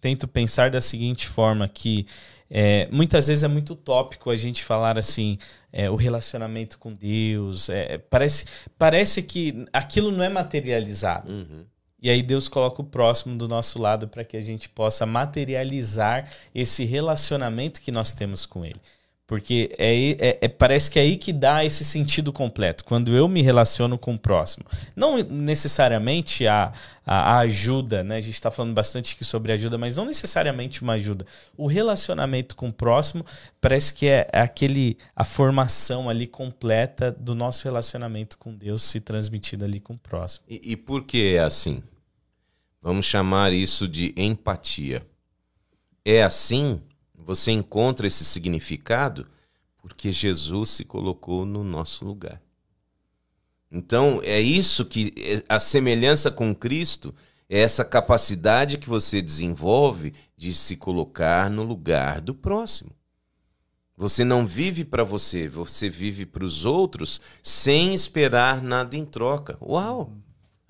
[0.00, 2.06] tento pensar da seguinte forma: que
[2.50, 5.38] é, muitas vezes é muito utópico a gente falar assim,
[5.72, 7.68] é, o relacionamento com Deus.
[7.68, 8.44] é, parece,
[8.76, 11.32] parece que aquilo não é materializado.
[11.32, 11.64] Uhum.
[12.02, 16.30] E aí Deus coloca o próximo do nosso lado para que a gente possa materializar
[16.54, 18.80] esse relacionamento que nós temos com Ele.
[19.30, 23.28] Porque é, é, é, parece que é aí que dá esse sentido completo, quando eu
[23.28, 24.64] me relaciono com o próximo.
[24.96, 26.72] Não necessariamente a,
[27.06, 28.16] a, a ajuda, né?
[28.16, 31.24] A gente está falando bastante aqui sobre ajuda, mas não necessariamente uma ajuda.
[31.56, 33.24] O relacionamento com o próximo
[33.60, 38.98] parece que é, é aquele a formação ali completa do nosso relacionamento com Deus se
[38.98, 40.44] transmitindo ali com o próximo.
[40.48, 41.84] E, e por que é assim?
[42.82, 45.06] Vamos chamar isso de empatia.
[46.04, 46.80] É assim
[47.30, 49.24] você encontra esse significado
[49.78, 52.42] porque Jesus se colocou no nosso lugar.
[53.70, 57.14] Então, é isso que é, a semelhança com Cristo
[57.48, 62.90] é essa capacidade que você desenvolve de se colocar no lugar do próximo.
[63.96, 69.56] Você não vive para você, você vive para os outros sem esperar nada em troca.
[69.62, 70.12] Uau!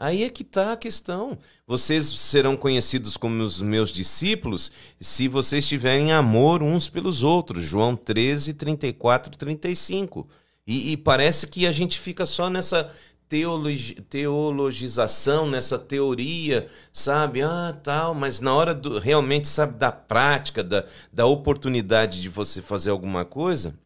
[0.01, 1.37] Aí é que está a questão.
[1.67, 7.63] Vocês serão conhecidos como os meus discípulos se vocês tiverem amor uns pelos outros.
[7.65, 10.27] João 13, 34, 35.
[10.67, 12.91] E, e parece que a gente fica só nessa
[13.29, 17.43] teologi teologização, nessa teoria, sabe?
[17.43, 22.63] Ah, tal, mas na hora do, realmente, sabe, da prática, da, da oportunidade de você
[22.63, 23.79] fazer alguma coisa,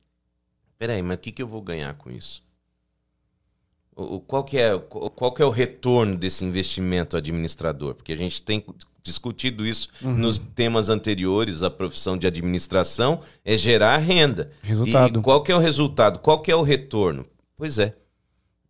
[0.79, 2.44] peraí, mas o que, que eu vou ganhar com isso?
[4.27, 7.95] Qual, que é, qual que é o retorno desse investimento administrador?
[7.95, 8.65] Porque a gente tem
[9.03, 10.15] discutido isso uhum.
[10.15, 14.51] nos temas anteriores, a profissão de administração é gerar renda.
[14.63, 15.21] Resultado.
[15.21, 16.19] E qual que é o resultado?
[16.19, 17.27] Qual que é o retorno?
[17.57, 17.95] Pois é,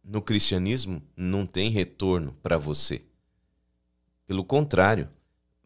[0.05, 3.03] no cristianismo não tem retorno para você.
[4.27, 5.09] Pelo contrário,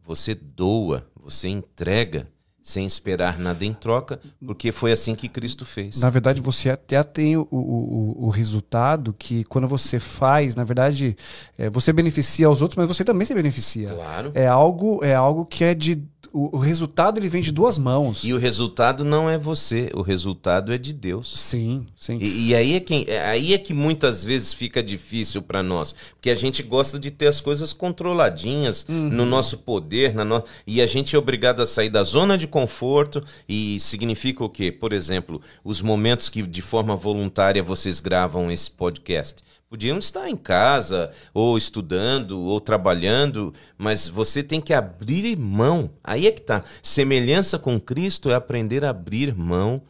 [0.02, 2.28] você doa, você entrega
[2.69, 6.01] sem esperar nada em troca, porque foi assim que Cristo fez.
[6.01, 11.16] Na verdade, você até tem o, o, o resultado que quando você faz, na verdade,
[11.57, 13.89] é, você beneficia aos outros, mas você também se beneficia.
[13.89, 14.33] Claro.
[14.35, 18.23] É algo, é algo que é de o, o, resultado ele vem de duas mãos.
[18.25, 21.33] E o resultado não é você, o resultado é de Deus.
[21.39, 22.19] Sim, sim.
[22.21, 26.31] E, e aí, é que, aí é que muitas vezes fica difícil para nós, porque
[26.31, 29.09] a gente gosta de ter as coisas controladinhas uhum.
[29.09, 30.43] no nosso poder, na no...
[30.66, 34.72] e a gente é obrigado a sair da zona de conforto e significa o quê?
[34.72, 39.44] Por exemplo, os momentos que de forma voluntária vocês gravam esse podcast.
[39.70, 45.90] Podiam estar em casa, ou estudando, ou trabalhando, mas você tem que abrir mão.
[46.02, 46.64] Aí é que está.
[46.82, 49.82] Semelhança com Cristo é aprender a abrir mão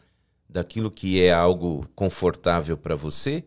[0.47, 3.43] daquilo que é algo confortável para você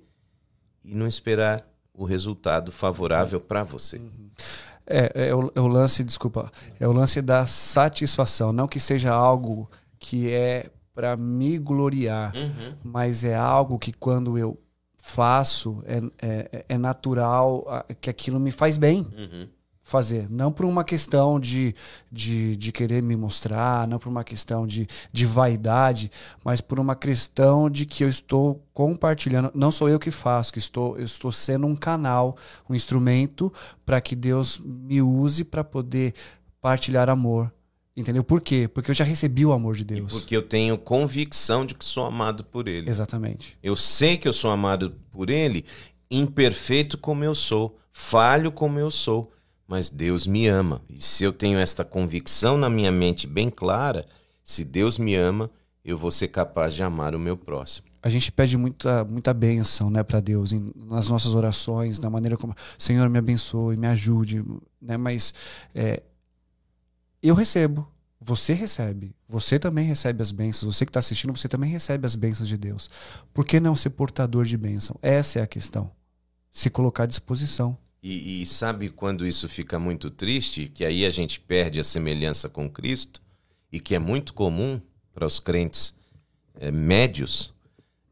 [0.84, 1.64] e não esperar
[1.94, 4.00] o resultado favorável para você.
[4.86, 8.52] É, é, o, é o lance, desculpa, é o lance da satisfação.
[8.52, 12.74] Não que seja algo que é para me gloriar, uhum.
[12.82, 14.58] mas é algo que quando eu
[15.02, 19.48] faço, é, é, é natural que aquilo me faz bem uhum.
[19.92, 20.26] Fazer.
[20.30, 21.74] Não por uma questão de,
[22.10, 26.10] de, de querer me mostrar, não por uma questão de, de vaidade,
[26.42, 29.50] mas por uma questão de que eu estou compartilhando.
[29.54, 32.36] Não sou eu que faço, que estou, eu estou sendo um canal,
[32.68, 33.52] um instrumento
[33.84, 36.14] para que Deus me use para poder
[36.60, 37.52] partilhar amor,
[37.94, 38.24] Entendeu?
[38.24, 38.66] Por quê?
[38.72, 40.10] Porque eu já recebi o amor de Deus.
[40.10, 42.88] E porque eu tenho convicção de que sou amado por Ele.
[42.88, 43.58] Exatamente.
[43.62, 45.62] Eu sei que eu sou amado por Ele,
[46.10, 49.30] imperfeito como eu sou, falho como eu sou,
[49.66, 50.82] mas Deus me ama.
[50.88, 54.04] E se eu tenho esta convicção na minha mente bem clara,
[54.44, 55.50] se Deus me ama,
[55.84, 57.86] eu vou ser capaz de amar o meu próximo.
[58.02, 62.36] A gente pede muita, muita bênção né, para Deus em, nas nossas orações, na maneira
[62.36, 62.54] como.
[62.76, 64.44] Senhor, me abençoe, me ajude.
[64.80, 64.96] Né?
[64.96, 65.32] Mas
[65.74, 66.02] é,
[67.22, 67.88] eu recebo,
[68.20, 72.14] você recebe, você também recebe as bênçãos, você que está assistindo, você também recebe as
[72.14, 72.90] bênçãos de Deus.
[73.32, 74.96] Por que não ser portador de bênção?
[75.00, 75.90] Essa é a questão.
[76.50, 77.78] Se colocar à disposição.
[78.02, 80.66] E, e, sabe quando isso fica muito triste?
[80.66, 83.22] Que aí a gente perde a semelhança com Cristo
[83.70, 84.80] e que é muito comum
[85.14, 85.94] para os crentes
[86.54, 87.54] é, médios.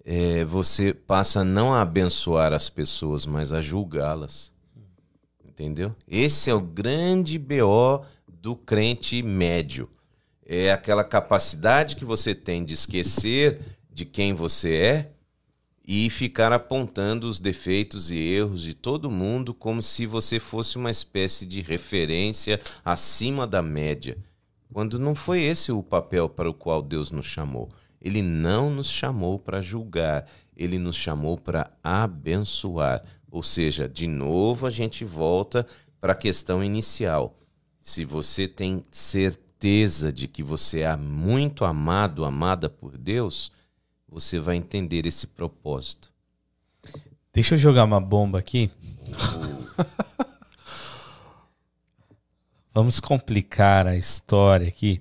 [0.04, 4.52] É, você passa não a abençoar as pessoas, mas a julgá-las.
[5.44, 5.94] Entendeu?
[6.06, 9.90] Esse é o grande BO do crente médio.
[10.46, 13.60] É aquela capacidade que você tem de esquecer
[13.92, 15.12] de quem você é
[15.86, 20.90] e ficar apontando os defeitos e erros de todo mundo como se você fosse uma
[20.90, 24.18] espécie de referência acima da média.
[24.72, 27.68] Quando não foi esse o papel para o qual Deus nos chamou.
[28.00, 30.26] Ele não nos chamou para julgar,
[30.56, 33.02] ele nos chamou para abençoar.
[33.30, 35.66] Ou seja, de novo a gente volta
[36.00, 37.36] para a questão inicial.
[37.80, 43.52] Se você tem certeza de que você é muito amado, amada por Deus,
[44.10, 46.10] você vai entender esse propósito.
[47.32, 48.70] Deixa eu jogar uma bomba aqui.
[52.74, 55.00] Vamos complicar a história aqui.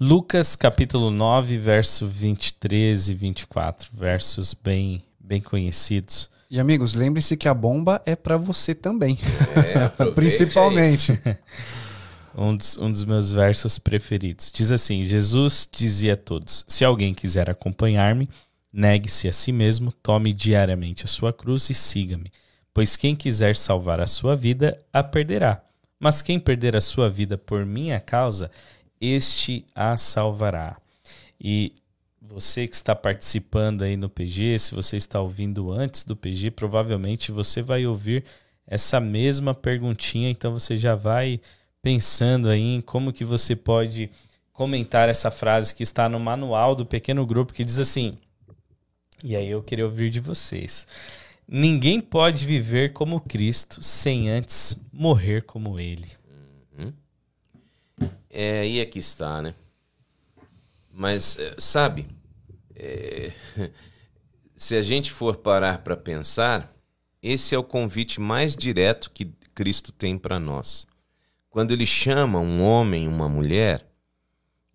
[0.00, 6.30] Lucas capítulo 9, verso 23 e 24, versos bem, bem conhecidos.
[6.50, 9.18] E amigos, lembre-se que a bomba é para você também.
[9.54, 11.20] É, Principalmente.
[12.34, 14.50] um, dos, um dos meus versos preferidos.
[14.52, 18.28] Diz assim: Jesus dizia a todos: Se alguém quiser acompanhar-me,
[18.72, 22.32] negue-se a si mesmo, tome diariamente a sua cruz e siga-me.
[22.72, 25.62] Pois quem quiser salvar a sua vida, a perderá
[25.98, 28.50] mas quem perder a sua vida por minha causa,
[29.00, 30.76] este a salvará.
[31.40, 31.72] E
[32.20, 37.32] você que está participando aí no PG, se você está ouvindo antes do PG, provavelmente
[37.32, 38.24] você vai ouvir
[38.66, 41.40] essa mesma perguntinha, então você já vai
[41.82, 44.10] pensando aí em como que você pode
[44.52, 48.18] comentar essa frase que está no manual do pequeno grupo que diz assim:
[49.22, 50.86] E aí eu queria ouvir de vocês.
[51.46, 56.06] Ninguém pode viver como Cristo sem antes morrer como Ele.
[56.78, 56.92] Uhum.
[58.30, 59.54] É aí é que está, né?
[60.92, 62.06] Mas, é, sabe,
[62.76, 63.32] é...
[64.56, 66.72] se a gente for parar para pensar,
[67.22, 70.86] esse é o convite mais direto que Cristo tem para nós.
[71.50, 73.84] Quando ele chama um homem, uma mulher,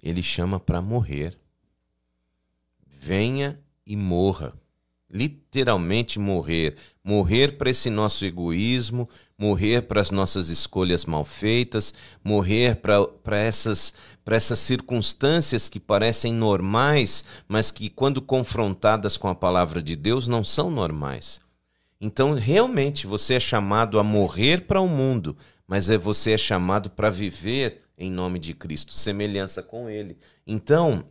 [0.01, 1.37] ele chama para morrer.
[2.85, 4.53] Venha e morra
[5.13, 6.75] literalmente morrer.
[7.03, 9.07] Morrer para esse nosso egoísmo,
[9.37, 13.93] morrer para as nossas escolhas mal feitas, morrer para essas,
[14.25, 20.43] essas circunstâncias que parecem normais, mas que, quando confrontadas com a palavra de Deus, não
[20.43, 21.39] são normais.
[22.01, 26.89] Então, realmente, você é chamado a morrer para o mundo, mas é você é chamado
[26.89, 30.17] para viver em nome de Cristo, semelhança com Ele.
[30.47, 31.05] Então,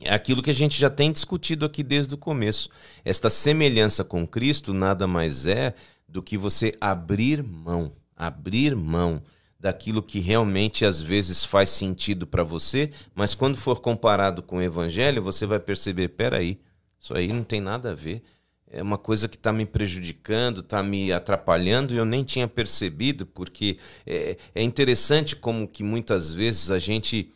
[0.00, 2.70] é aquilo que a gente já tem discutido aqui desde o começo.
[3.04, 5.74] Esta semelhança com Cristo nada mais é
[6.08, 9.22] do que você abrir mão, abrir mão
[9.58, 14.62] daquilo que realmente às vezes faz sentido para você, mas quando for comparado com o
[14.62, 16.60] evangelho, você vai perceber, peraí,
[17.00, 18.22] isso aí não tem nada a ver.
[18.70, 23.26] É uma coisa que está me prejudicando, está me atrapalhando e eu nem tinha percebido,
[23.26, 27.32] porque é, é interessante como que muitas vezes a gente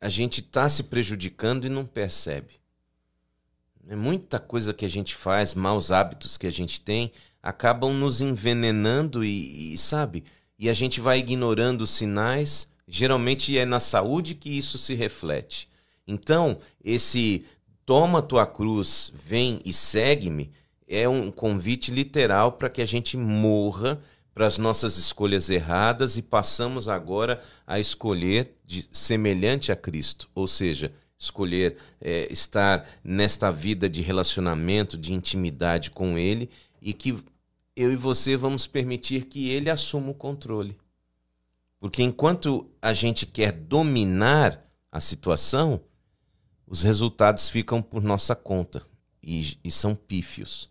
[0.00, 2.54] a gente está se prejudicando e não percebe.
[3.88, 7.10] É muita coisa que a gente faz, maus hábitos que a gente tem,
[7.42, 10.24] acabam nos envenenando e, e sabe?
[10.58, 12.68] E a gente vai ignorando os sinais.
[12.86, 15.68] Geralmente é na saúde que isso se reflete.
[16.06, 17.44] Então, esse
[17.86, 20.52] toma tua cruz, vem e segue-me
[20.88, 24.00] é um convite literal para que a gente morra
[24.38, 30.46] para as nossas escolhas erradas e passamos agora a escolher de semelhante a Cristo, ou
[30.46, 36.48] seja, escolher é, estar nesta vida de relacionamento, de intimidade com Ele
[36.80, 37.18] e que
[37.74, 40.78] eu e você vamos permitir que Ele assuma o controle.
[41.80, 44.62] Porque enquanto a gente quer dominar
[44.92, 45.80] a situação,
[46.64, 48.84] os resultados ficam por nossa conta
[49.20, 50.70] e, e são pífios,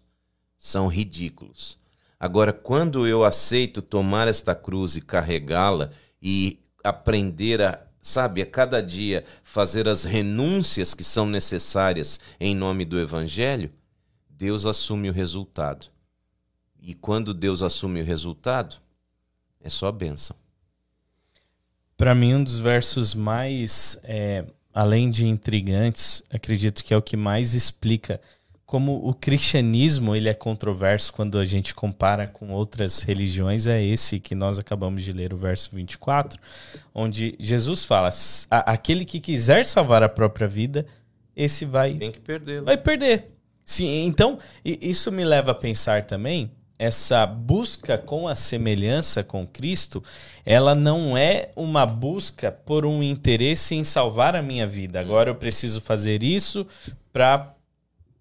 [0.57, 1.77] são ridículos.
[2.19, 5.91] Agora, quando eu aceito tomar esta cruz e carregá-la
[6.21, 12.85] e aprender a, sabe, a cada dia fazer as renúncias que são necessárias em nome
[12.85, 13.71] do Evangelho,
[14.29, 15.87] Deus assume o resultado.
[16.79, 18.77] E quando Deus assume o resultado,
[19.61, 20.35] é só bênção.
[21.95, 27.17] Para mim, um dos versos mais, é, além de intrigantes, acredito que é o que
[27.17, 28.21] mais explica
[28.67, 34.19] como o cristianismo ele é controverso quando a gente compara com outras religiões, é esse
[34.19, 36.37] que nós acabamos de ler, o verso 24,
[36.93, 38.09] onde Jesus fala:
[38.51, 40.85] aquele que quiser salvar a própria vida,
[41.33, 41.93] esse vai.
[41.93, 42.61] Tem que perder.
[42.61, 43.31] Vai perder.
[43.63, 50.03] Sim, então, isso me leva a pensar também essa busca com a semelhança com Cristo,
[50.45, 54.99] ela não é uma busca por um interesse em salvar a minha vida.
[54.99, 56.67] Agora eu preciso fazer isso
[57.11, 57.56] para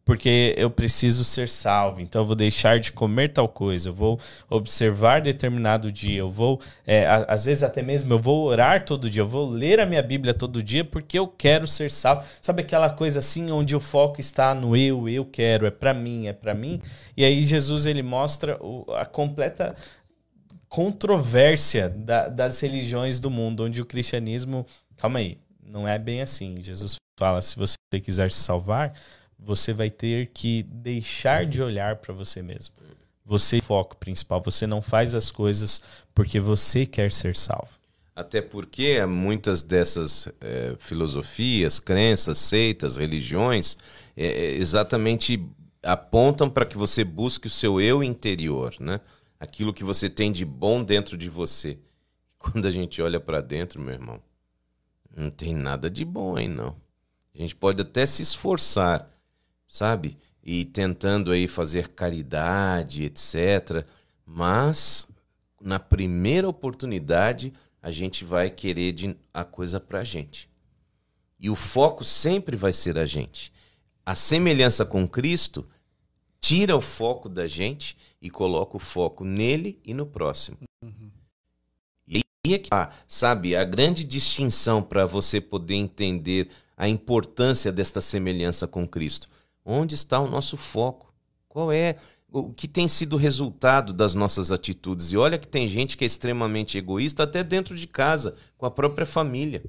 [0.07, 4.21] porque eu preciso ser salvo, então eu vou deixar de comer tal coisa, eu vou
[4.49, 9.23] observar determinado dia, eu vou, é, às vezes até mesmo eu vou orar todo dia,
[9.23, 12.25] eu vou ler a minha Bíblia todo dia porque eu quero ser salvo.
[12.41, 16.29] Sabe aquela coisa assim onde o foco está no eu, eu quero, é para mim,
[16.29, 16.81] é para mim.
[17.17, 19.75] E aí Jesus ele mostra o, a completa
[20.69, 24.65] controvérsia da, das religiões do mundo, onde o cristianismo,
[24.97, 26.61] calma aí, não é bem assim.
[26.61, 28.93] Jesus fala, se você quiser se salvar,
[29.39, 32.75] você vai ter que deixar de olhar para você mesmo.
[33.25, 34.41] Você é o foco principal.
[34.43, 35.83] Você não faz as coisas
[36.15, 37.71] porque você quer ser salvo.
[38.15, 43.77] Até porque muitas dessas é, filosofias, crenças, seitas, religiões,
[44.17, 45.45] é, exatamente
[45.83, 49.01] apontam para que você busque o seu eu interior, né?
[49.39, 51.79] aquilo que você tem de bom dentro de você.
[52.39, 54.21] quando a gente olha para dentro, meu irmão,
[55.15, 56.77] não tem nada de bom aí não.
[57.35, 59.11] A gente pode até se esforçar,
[59.69, 60.17] sabe?
[60.43, 63.85] E tentando aí fazer caridade, etc.
[64.25, 65.09] Mas
[65.61, 67.53] na primeira oportunidade
[67.83, 70.49] a gente vai querer de, a coisa pra gente.
[71.39, 73.53] E o foco sempre vai ser a gente.
[74.05, 75.67] A semelhança com Cristo
[76.41, 80.59] tira o foco da gente e coloca o foco nele e no próximo.
[80.83, 81.11] Uhum.
[82.07, 87.73] E aí é que, ah, sabe, a grande distinção para você poder entender a importância
[87.73, 89.29] desta semelhança com Cristo.
[89.69, 91.13] Onde está o nosso foco?
[91.49, 91.97] Qual é
[92.31, 95.11] o que tem sido o resultado das nossas atitudes?
[95.11, 98.71] E olha que tem gente que é extremamente egoísta até dentro de casa, com a
[98.71, 99.65] própria família.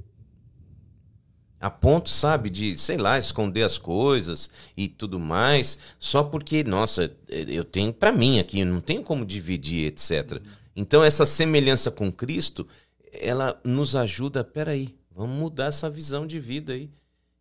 [1.59, 7.11] A ponto, sabe, de, sei lá, esconder as coisas e tudo mais, só porque, nossa,
[7.27, 10.39] eu tenho para mim aqui, não tenho como dividir, etc.
[10.75, 12.67] Então, essa semelhança com Cristo,
[13.11, 16.91] ela nos ajuda, peraí, vamos mudar essa visão de vida aí.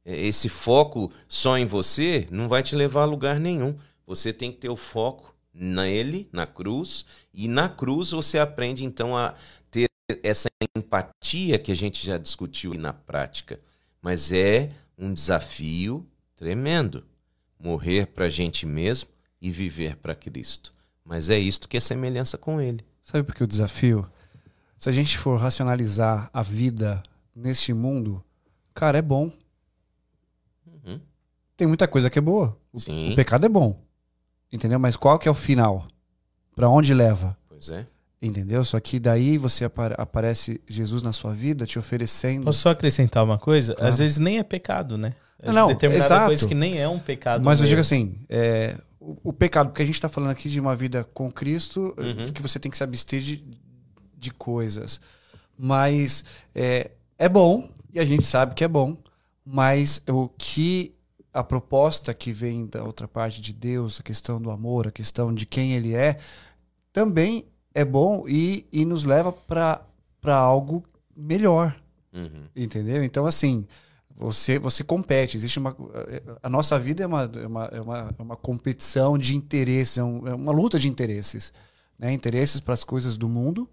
[0.06, 3.76] É, esse foco só em você não vai te levar a lugar nenhum.
[4.06, 7.04] Você tem que ter o foco nele, na cruz,
[7.34, 9.34] e na cruz você aprende então a
[9.68, 9.90] ter
[10.22, 13.58] essa empatia que a gente já discutiu na prática.
[14.00, 17.04] Mas é um desafio tremendo
[17.58, 19.08] morrer para a gente mesmo
[19.42, 20.72] e viver para Cristo.
[21.04, 22.84] Mas é isto que é semelhança com Ele.
[23.02, 24.08] Sabe por que o desafio?
[24.78, 27.02] Se a gente for racionalizar a vida
[27.34, 28.22] neste mundo,
[28.74, 29.32] cara, é bom.
[31.56, 32.56] Tem muita coisa que é boa.
[32.72, 33.12] O, Sim.
[33.12, 33.80] o pecado é bom.
[34.52, 34.78] Entendeu?
[34.78, 35.86] Mas qual que é o final?
[36.54, 37.36] Para onde leva?
[37.48, 37.86] Pois é.
[38.20, 38.64] Entendeu?
[38.64, 42.44] Só que daí você aparece Jesus na sua vida te oferecendo.
[42.44, 43.74] Posso só acrescentar uma coisa?
[43.74, 43.88] Claro.
[43.88, 45.14] Às vezes nem é pecado, né?
[45.38, 46.26] É não, determinada exato.
[46.26, 47.44] coisa que nem é um pecado.
[47.44, 47.66] Mas mesmo.
[47.66, 50.74] eu digo assim, é, o, o, pecado, porque a gente está falando aqui de uma
[50.74, 52.32] vida com Cristo, uhum.
[52.32, 53.44] que você tem que se abster de,
[54.16, 54.98] de coisas.
[55.58, 58.96] Mas é, é bom, e a gente sabe que é bom,
[59.44, 60.95] mas o que
[61.36, 65.34] a proposta que vem da outra parte de Deus, a questão do amor, a questão
[65.34, 66.18] de quem ele é,
[66.90, 70.82] também é bom e, e nos leva para algo
[71.14, 71.76] melhor.
[72.10, 72.44] Uhum.
[72.56, 73.04] Entendeu?
[73.04, 73.66] Então, assim,
[74.16, 75.36] você, você compete.
[75.36, 75.76] Existe uma.
[76.42, 80.04] A nossa vida é uma, é uma, é uma, é uma competição de interesses, é,
[80.04, 81.52] um, é uma luta de interesses.
[81.98, 82.14] Né?
[82.14, 83.68] Interesses para as coisas do mundo,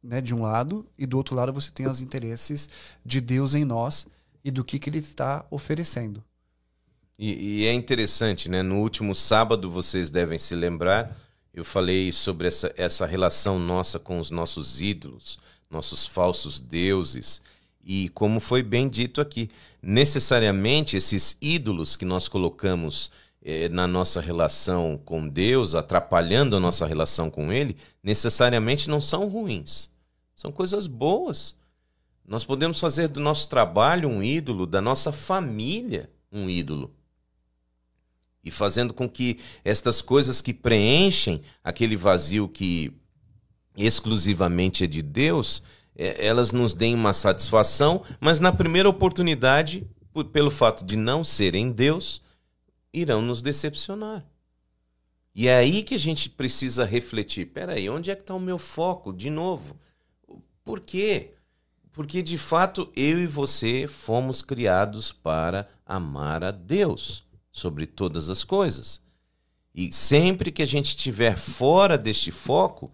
[0.00, 0.20] né?
[0.20, 2.68] de um lado, e do outro lado você tem os interesses
[3.04, 4.06] de Deus em nós
[4.44, 6.22] e do que, que Ele está oferecendo.
[7.24, 8.64] E, e é interessante, né?
[8.64, 11.16] No último sábado, vocês devem se lembrar
[11.54, 15.38] eu falei sobre essa, essa relação nossa com os nossos ídolos,
[15.70, 17.42] nossos falsos deuses.
[17.84, 19.50] E como foi bem dito aqui,
[19.82, 23.10] necessariamente esses ídolos que nós colocamos
[23.44, 29.28] eh, na nossa relação com Deus, atrapalhando a nossa relação com Ele, necessariamente não são
[29.28, 29.90] ruins.
[30.34, 31.54] São coisas boas.
[32.26, 36.90] Nós podemos fazer do nosso trabalho um ídolo, da nossa família um ídolo
[38.44, 42.92] e fazendo com que estas coisas que preenchem aquele vazio que
[43.76, 45.62] exclusivamente é de Deus,
[45.96, 51.22] é, elas nos deem uma satisfação, mas na primeira oportunidade, por, pelo fato de não
[51.22, 52.22] serem Deus,
[52.92, 54.24] irão nos decepcionar.
[55.34, 58.58] E é aí que a gente precisa refletir: peraí, onde é que está o meu
[58.58, 59.12] foco?
[59.12, 59.76] De novo.
[60.62, 61.32] Por quê?
[61.90, 68.42] Porque de fato eu e você fomos criados para amar a Deus sobre todas as
[68.42, 69.00] coisas.
[69.74, 72.92] E sempre que a gente estiver fora deste foco,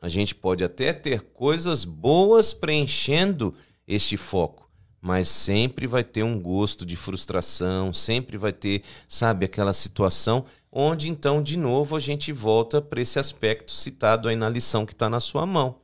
[0.00, 3.54] a gente pode até ter coisas boas preenchendo
[3.86, 4.70] este foco,
[5.00, 11.08] mas sempre vai ter um gosto de frustração, sempre vai ter, sabe, aquela situação onde
[11.08, 15.08] então de novo a gente volta para esse aspecto citado aí na lição que está
[15.08, 15.80] na sua mão.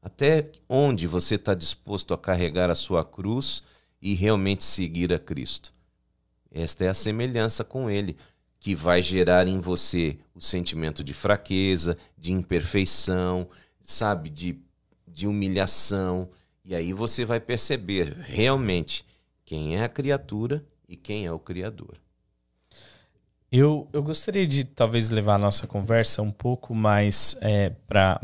[0.00, 3.62] Até onde você está disposto a carregar a sua cruz
[4.00, 5.72] e realmente seguir a Cristo?
[6.50, 8.16] Esta é a semelhança com ele,
[8.60, 13.48] que vai gerar em você o sentimento de fraqueza, de imperfeição,
[13.82, 14.58] sabe, de,
[15.06, 16.28] de humilhação.
[16.64, 19.04] E aí você vai perceber realmente
[19.44, 21.96] quem é a criatura e quem é o Criador.
[23.50, 28.20] Eu, eu gostaria de talvez levar a nossa conversa um pouco mais é, para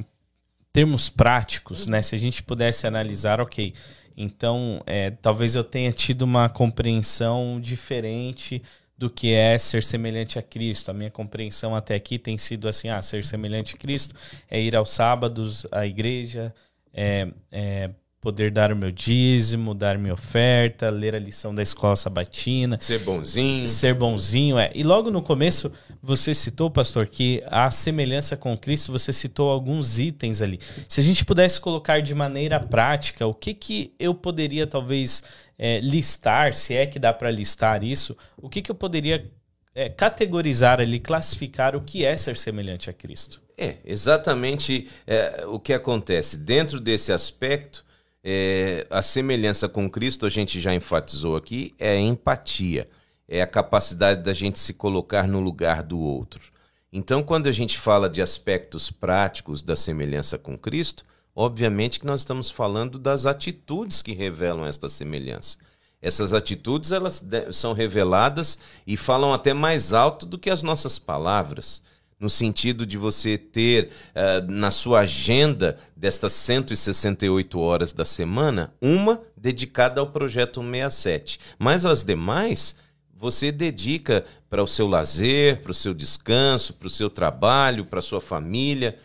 [0.70, 2.02] termos práticos, né?
[2.02, 3.72] Se a gente pudesse analisar, ok,
[4.16, 8.62] então, é, talvez eu tenha tido uma compreensão diferente
[8.96, 10.90] do que é ser semelhante a Cristo.
[10.90, 14.14] A minha compreensão até aqui tem sido assim: ah, ser semelhante a Cristo
[14.50, 16.54] é ir aos sábados à igreja,
[16.92, 17.90] é, é
[18.24, 22.78] poder dar o meu dízimo, dar minha oferta, ler a lição da escola sabatina.
[22.80, 23.68] Ser bonzinho.
[23.68, 24.72] Ser bonzinho, é.
[24.74, 25.70] E logo no começo,
[26.02, 30.58] você citou, pastor, que a semelhança com Cristo, você citou alguns itens ali.
[30.88, 35.22] Se a gente pudesse colocar de maneira prática, o que, que eu poderia talvez
[35.58, 39.30] é, listar, se é que dá para listar isso, o que, que eu poderia
[39.74, 43.42] é, categorizar ali, classificar o que é ser semelhante a Cristo?
[43.58, 46.38] É, exatamente é, o que acontece.
[46.38, 47.84] Dentro desse aspecto,
[48.26, 52.88] é, a semelhança com Cristo, a gente já enfatizou aqui, é a empatia,
[53.28, 56.50] é a capacidade da gente se colocar no lugar do outro.
[56.90, 61.04] Então, quando a gente fala de aspectos práticos da semelhança com Cristo,
[61.36, 65.58] obviamente que nós estamos falando das atitudes que revelam esta semelhança.
[66.00, 67.22] Essas atitudes elas
[67.52, 71.82] são reveladas e falam até mais alto do que as nossas palavras
[72.24, 79.20] no sentido de você ter uh, na sua agenda destas 168 horas da semana, uma
[79.36, 81.38] dedicada ao projeto 67.
[81.58, 82.76] Mas as demais
[83.14, 87.98] você dedica para o seu lazer, para o seu descanso, para o seu trabalho, para
[87.98, 88.98] a sua família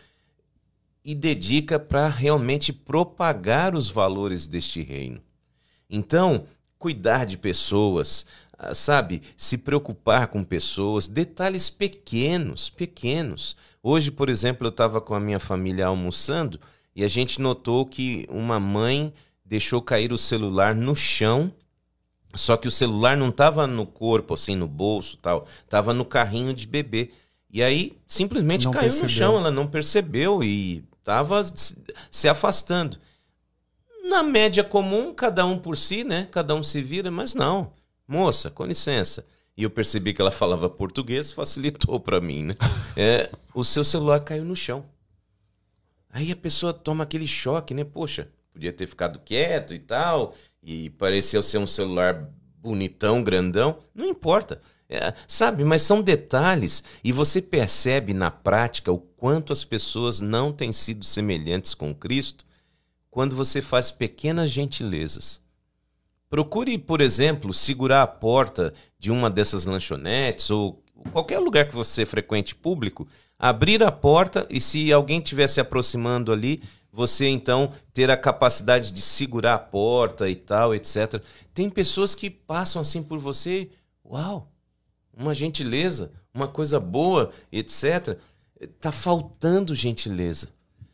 [1.04, 5.20] e dedica para realmente propagar os valores deste reino.
[5.90, 6.46] Então,
[6.78, 8.24] cuidar de pessoas,
[8.74, 13.56] sabe, se preocupar com pessoas, detalhes pequenos, pequenos.
[13.82, 16.60] Hoje, por exemplo, eu estava com a minha família almoçando
[16.94, 19.12] e a gente notou que uma mãe
[19.44, 21.52] deixou cair o celular no chão,
[22.34, 26.54] só que o celular não estava no corpo, assim, no bolso tal, estava no carrinho
[26.54, 27.10] de bebê.
[27.52, 29.08] E aí, simplesmente não caiu percebeu.
[29.08, 31.42] no chão, ela não percebeu e estava
[32.10, 32.96] se afastando.
[34.04, 36.28] Na média comum, cada um por si, né?
[36.30, 37.72] Cada um se vira, mas não.
[38.10, 39.24] Moça, com licença.
[39.56, 42.54] E eu percebi que ela falava português, facilitou para mim, né?
[42.96, 44.84] É, o seu celular caiu no chão.
[46.10, 47.84] Aí a pessoa toma aquele choque, né?
[47.84, 53.78] Poxa, podia ter ficado quieto e tal, e pareceu ser um celular bonitão, grandão.
[53.94, 54.60] Não importa.
[54.88, 60.52] É, sabe, mas são detalhes e você percebe na prática o quanto as pessoas não
[60.52, 62.44] têm sido semelhantes com Cristo
[63.08, 65.40] quando você faz pequenas gentilezas.
[66.30, 72.06] Procure, por exemplo, segurar a porta de uma dessas lanchonetes ou qualquer lugar que você
[72.06, 76.62] frequente público, abrir a porta e se alguém estiver se aproximando ali,
[76.92, 81.20] você então ter a capacidade de segurar a porta e tal, etc.
[81.52, 83.68] Tem pessoas que passam assim por você,
[84.04, 84.52] uau,
[85.12, 88.16] uma gentileza, uma coisa boa, etc.
[88.78, 90.48] Tá faltando gentileza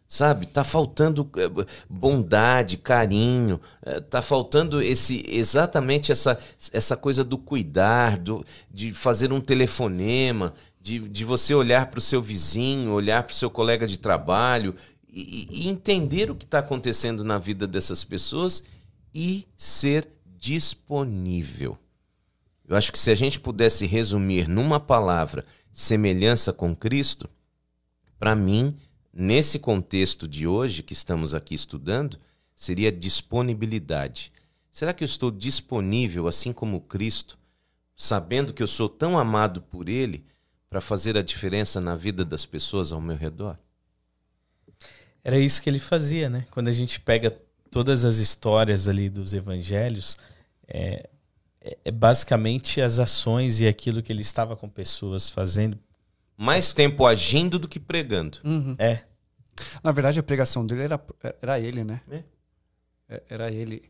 [0.09, 0.47] sabe?
[0.47, 6.39] Tá faltando eh, bondade, carinho, eh, tá faltando esse exatamente essa,
[6.73, 12.03] essa coisa do cuidar, do, de fazer um telefonema, de, de você olhar para o
[12.03, 14.75] seu vizinho, olhar para o seu colega de trabalho
[15.09, 18.63] e, e entender o que está acontecendo na vida dessas pessoas
[19.15, 21.77] e ser disponível.
[22.69, 27.29] Eu acho que se a gente pudesse resumir numa palavra semelhança com Cristo,
[28.19, 28.77] para mim
[29.19, 32.19] nesse contexto de hoje que estamos aqui estudando,
[32.55, 34.31] seria disponibilidade.
[34.71, 37.39] Será que eu estou disponível, assim como Cristo,
[37.97, 40.23] sabendo que eu sou tão amado por Ele,
[40.69, 43.57] para fazer a diferença na vida das pessoas ao meu redor?
[45.25, 46.47] Era isso que ele fazia, né?
[46.51, 47.37] Quando a gente pega
[47.71, 50.19] todas as histórias ali dos evangelhos,
[50.69, 51.09] é,
[51.61, 55.79] é, é basicamente as ações e aquilo que ele estava com pessoas fazendo
[56.37, 58.39] mais tempo agindo do que pregando.
[58.45, 58.75] Uhum.
[58.79, 59.05] É.
[59.83, 61.01] Na verdade, a pregação dele era,
[61.41, 62.01] era ele, né?
[62.11, 62.23] É.
[63.09, 63.83] é era ele.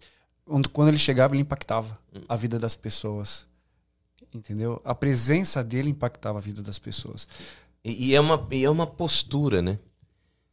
[0.72, 2.22] Quando ele chegava, ele impactava hum.
[2.28, 3.46] a vida das pessoas.
[4.32, 4.80] Entendeu?
[4.84, 7.26] A presença dele impactava a vida das pessoas.
[7.84, 9.78] E, e, é, uma, e é uma postura, né?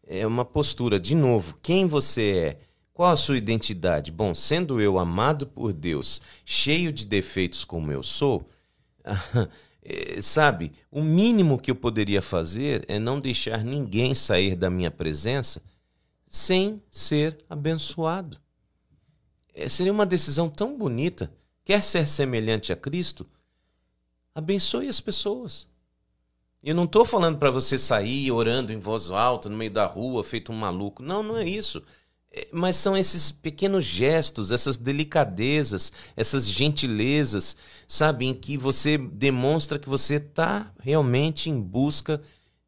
[0.06, 1.00] É uma postura.
[1.00, 2.60] De novo, quem você é?
[2.94, 4.12] Qual a sua identidade?
[4.12, 8.48] Bom, sendo eu amado por Deus, cheio de defeitos como eu sou,
[9.86, 14.90] É, sabe, o mínimo que eu poderia fazer é não deixar ninguém sair da minha
[14.90, 15.62] presença
[16.26, 18.40] sem ser abençoado.
[19.54, 21.32] É, seria uma decisão tão bonita.
[21.66, 23.28] Quer ser semelhante a Cristo?
[24.34, 25.68] Abençoe as pessoas.
[26.64, 30.24] Eu não estou falando para você sair orando em voz alta no meio da rua,
[30.24, 31.04] feito um maluco.
[31.04, 31.84] Não, não é isso.
[32.34, 37.56] É, mas são esses pequenos gestos, essas delicadezas, essas gentilezas,
[37.88, 42.20] sabe, em que você demonstra que você está realmente em busca,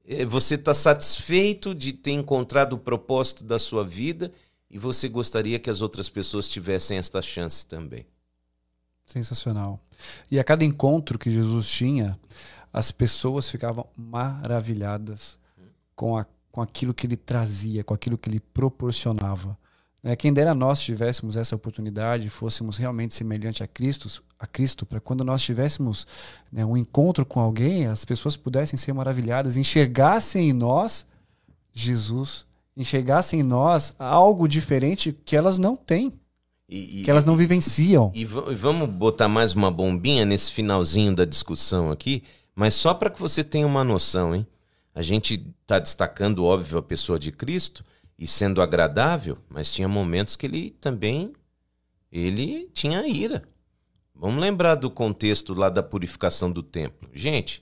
[0.07, 4.31] é, você está satisfeito de ter encontrado o propósito da sua vida
[4.69, 8.05] e você gostaria que as outras pessoas tivessem esta chance também.
[9.03, 9.79] Sensacional.
[10.29, 12.19] E a cada encontro que Jesus tinha,
[12.71, 15.37] as pessoas ficavam maravilhadas
[15.95, 16.25] com a
[16.55, 19.57] com aquilo que ele trazia, com aquilo que ele proporcionava.
[20.01, 20.15] Né?
[20.15, 25.25] Quem dera nós tivéssemos essa oportunidade, fôssemos realmente semelhante a Cristo, a Cristo, para quando
[25.25, 26.07] nós tivéssemos
[26.49, 31.05] né, um encontro com alguém, as pessoas pudessem ser maravilhadas, enxergassem em nós
[31.73, 32.47] Jesus,
[32.77, 36.13] enxergassem em nós algo diferente que elas não têm.
[36.69, 38.13] E, e, que elas não vivenciam.
[38.15, 42.23] E, e, vamos botar mais uma bombinha nesse finalzinho da discussão aqui,
[42.55, 44.47] mas só para que você tenha uma noção, hein?
[44.95, 47.83] A gente está destacando, óbvio, a pessoa de Cristo
[48.17, 51.33] e sendo agradável, mas tinha momentos que ele também
[52.09, 53.43] ele tinha ira.
[54.15, 57.09] Vamos lembrar do contexto lá da purificação do templo.
[57.13, 57.61] Gente,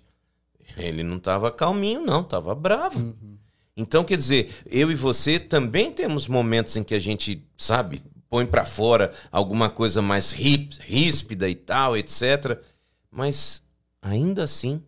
[0.77, 2.99] ele não estava calminho, não, estava bravo.
[2.99, 3.37] Uhum.
[3.75, 8.45] Então, quer dizer, eu e você também temos momentos em que a gente, sabe, põe
[8.45, 12.61] para fora alguma coisa mais ríspida e tal, etc.
[13.09, 13.63] Mas
[13.99, 14.83] ainda assim,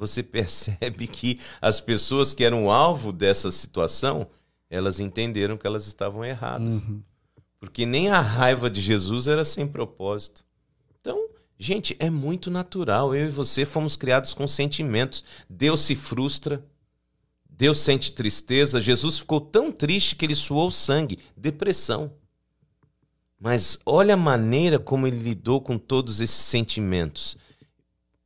[0.00, 4.26] você percebe que as pessoas que eram alvo dessa situação,
[4.70, 6.76] elas entenderam que elas estavam erradas.
[6.76, 7.02] Uhum.
[7.58, 10.42] Porque nem a raiva de Jesus era sem propósito.
[10.98, 11.28] Então,
[11.58, 13.14] gente, é muito natural.
[13.14, 15.22] Eu e você fomos criados com sentimentos.
[15.50, 16.64] Deus se frustra,
[17.46, 18.80] Deus sente tristeza.
[18.80, 22.10] Jesus ficou tão triste que ele suou sangue, depressão.
[23.38, 27.36] Mas olha a maneira como ele lidou com todos esses sentimentos,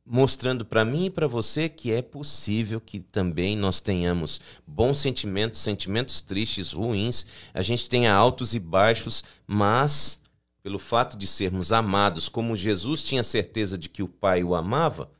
[0.05, 5.61] mostrando para mim e para você que é possível que também nós tenhamos bons sentimentos,
[5.61, 10.21] sentimentos tristes, ruins, a gente tenha altos e baixos, mas
[10.61, 15.11] pelo fato de sermos amados, como Jesus tinha certeza de que o Pai o amava,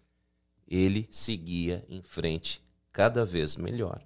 [0.67, 2.61] ele seguia em frente
[2.91, 4.01] cada vez melhor.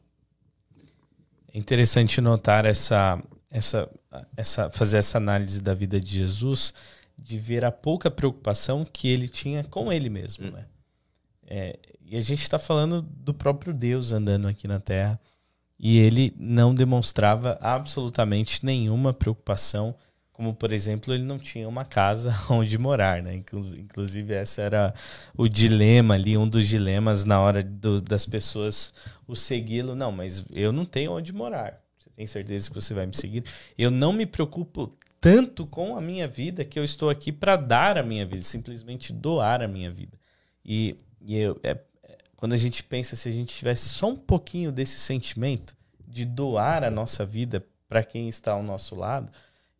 [1.54, 3.90] É interessante notar essa, essa,
[4.36, 6.74] essa, fazer essa análise da vida de Jesus,
[7.22, 10.52] de ver a pouca preocupação que ele tinha com ele mesmo, hum.
[10.52, 10.66] né?
[11.48, 15.20] É, e a gente está falando do próprio Deus andando aqui na Terra
[15.80, 19.96] e ele não demonstrava absolutamente nenhuma preocupação
[20.40, 23.36] como por exemplo ele não tinha uma casa onde morar, né?
[23.36, 24.94] Inclusive essa era
[25.36, 28.94] o dilema ali, um dos dilemas na hora do, das pessoas
[29.28, 29.96] o segui-lo.
[29.96, 31.82] Não, mas eu não tenho onde morar.
[31.98, 33.44] Você tem certeza que você vai me seguir?
[33.78, 37.98] Eu não me preocupo tanto com a minha vida que eu estou aqui para dar
[37.98, 40.18] a minha vida, simplesmente doar a minha vida.
[40.64, 40.96] E,
[41.26, 41.72] e eu, é,
[42.04, 45.76] é, quando a gente pensa se a gente tivesse só um pouquinho desse sentimento
[46.08, 49.32] de doar a nossa vida para quem está ao nosso lado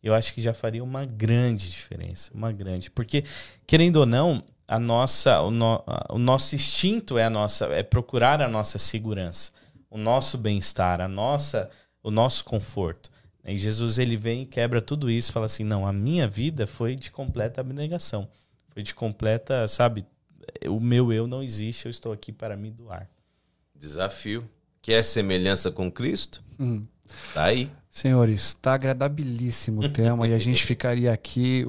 [0.02, 3.24] eu acho que já faria uma grande diferença, uma grande, porque
[3.66, 8.40] querendo ou não, a nossa, o, no, o nosso instinto é a nossa, é procurar
[8.40, 9.52] a nossa segurança,
[9.90, 11.68] o nosso bem-estar, a nossa,
[12.02, 13.10] o nosso conforto.
[13.44, 16.94] E Jesus ele vem e quebra tudo isso, fala assim, não, a minha vida foi
[16.94, 18.28] de completa abnegação,
[18.70, 20.04] foi de completa, sabe,
[20.68, 23.08] o meu eu não existe, eu estou aqui para me doar.
[23.74, 24.48] Desafio.
[24.82, 26.42] Quer semelhança com Cristo?
[26.58, 26.86] Uhum.
[27.34, 27.70] Tá aí.
[27.90, 31.64] Senhores, está agradabilíssimo o tema e a gente ficaria aqui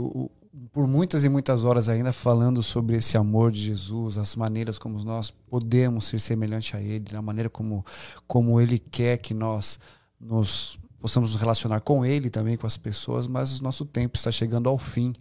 [0.72, 5.04] por muitas e muitas horas ainda falando sobre esse amor de Jesus, as maneiras como
[5.04, 7.86] nós podemos ser semelhante a Ele, a maneira como,
[8.28, 9.80] como Ele quer que nós
[10.20, 14.32] nos possamos nos relacionar com Ele também, com as pessoas, mas o nosso tempo está
[14.32, 15.14] chegando ao fim.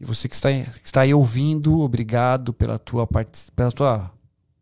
[0.00, 3.06] E você que está, está aí ouvindo, obrigado pela tua,
[3.56, 4.12] pela tua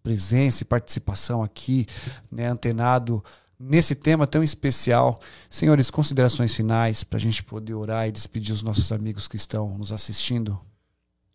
[0.03, 1.87] presença e participação aqui,
[2.31, 3.23] né, antenado
[3.59, 5.21] nesse tema tão especial.
[5.51, 9.77] Senhores, considerações finais para a gente poder orar e despedir os nossos amigos que estão
[9.77, 10.59] nos assistindo?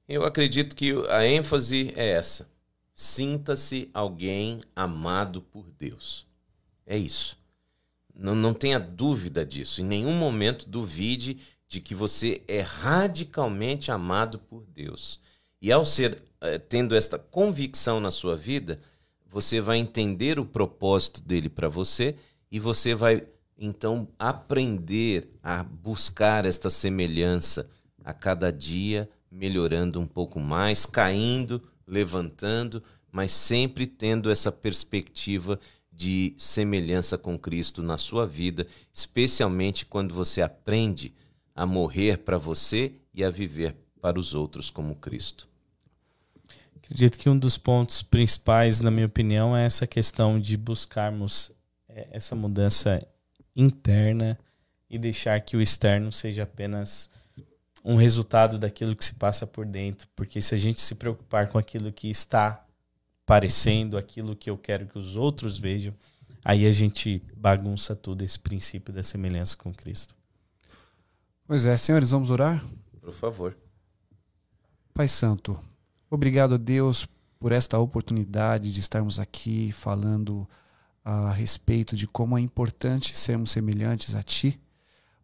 [0.07, 2.49] Eu acredito que a ênfase é essa.
[2.95, 6.28] Sinta-se alguém amado por Deus.
[6.86, 7.40] É isso.
[8.22, 9.82] Não, não tenha dúvida disso.
[9.82, 15.19] Em nenhum momento duvide de que você é radicalmente amado por Deus.
[15.59, 18.80] E ao ser eh, tendo esta convicção na sua vida,
[19.26, 22.15] você vai entender o propósito dele para você
[22.51, 23.26] e você vai
[23.57, 27.67] então aprender a buscar esta semelhança
[28.03, 35.59] a cada dia, melhorando um pouco mais, caindo, levantando, mas sempre tendo essa perspectiva
[36.01, 41.13] de semelhança com Cristo na sua vida, especialmente quando você aprende
[41.55, 45.47] a morrer para você e a viver para os outros como Cristo.
[46.75, 51.51] Acredito que um dos pontos principais, na minha opinião, é essa questão de buscarmos
[51.87, 53.07] é, essa mudança
[53.55, 54.39] interna
[54.89, 57.11] e deixar que o externo seja apenas
[57.85, 60.07] um resultado daquilo que se passa por dentro.
[60.15, 62.65] Porque se a gente se preocupar com aquilo que está
[63.32, 65.93] parecendo, aquilo que eu quero que os outros vejam,
[66.43, 70.13] aí a gente bagunça tudo esse princípio da semelhança com Cristo.
[71.47, 72.61] Pois é, senhores, vamos orar?
[72.99, 73.57] Por favor.
[74.93, 75.57] Pai Santo,
[76.09, 77.07] Obrigado, Deus,
[77.39, 80.45] por esta oportunidade de estarmos aqui falando
[81.01, 84.59] a respeito de como é importante sermos semelhantes a Ti.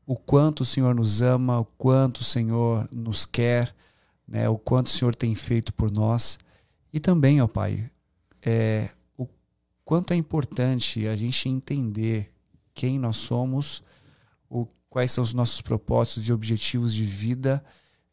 [0.05, 3.75] o quanto o Senhor nos ama, o quanto o Senhor nos quer,
[4.25, 6.39] né, o quanto o Senhor tem feito por nós.
[6.93, 7.91] E também, ó Pai,
[8.47, 9.27] é, o
[9.83, 12.31] quanto é importante a gente entender
[12.73, 13.83] quem nós somos,
[14.49, 17.61] o, quais são os nossos propósitos e objetivos de vida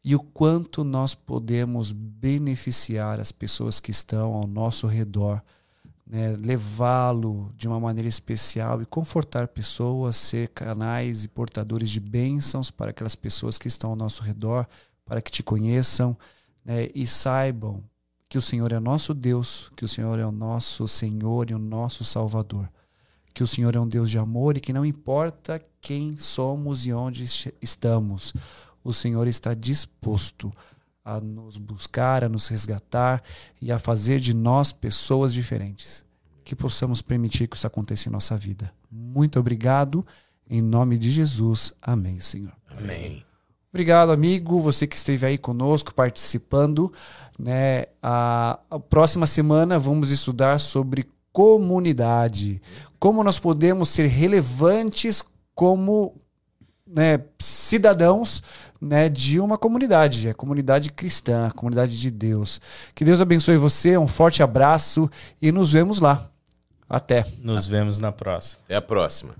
[0.03, 5.41] e o quanto nós podemos beneficiar as pessoas que estão ao nosso redor,
[6.05, 12.69] né, levá-lo de uma maneira especial e confortar pessoas, ser canais e portadores de bênçãos
[12.69, 14.67] para aquelas pessoas que estão ao nosso redor,
[15.05, 16.15] para que te conheçam
[16.63, 17.81] né, e saibam
[18.27, 21.59] que o Senhor é nosso Deus, que o Senhor é o nosso Senhor e o
[21.59, 22.69] nosso Salvador,
[23.33, 26.93] que o Senhor é um Deus de amor e que não importa quem somos e
[26.93, 27.23] onde
[27.61, 28.33] estamos,
[28.83, 30.51] o Senhor está disposto
[31.03, 33.23] a nos buscar, a nos resgatar
[33.61, 36.03] e a fazer de nós pessoas diferentes.
[36.43, 38.73] Que possamos permitir que isso aconteça em nossa vida.
[38.89, 40.05] Muito obrigado.
[40.47, 41.73] Em nome de Jesus.
[41.81, 42.53] Amém, Senhor.
[42.69, 43.25] Amém.
[43.75, 46.93] Obrigado, amigo, você que esteve aí conosco participando.
[47.37, 47.87] Né?
[48.01, 52.61] A, a próxima semana vamos estudar sobre comunidade.
[52.97, 55.21] Como nós podemos ser relevantes
[55.53, 56.15] como
[56.87, 58.41] né, cidadãos
[58.79, 62.61] né, de uma comunidade, a comunidade cristã, a comunidade de Deus.
[62.95, 65.11] Que Deus abençoe você, um forte abraço
[65.41, 66.31] e nos vemos lá.
[66.87, 67.25] Até.
[67.41, 68.61] Nos vemos na próxima.
[68.63, 69.35] Até a próxima.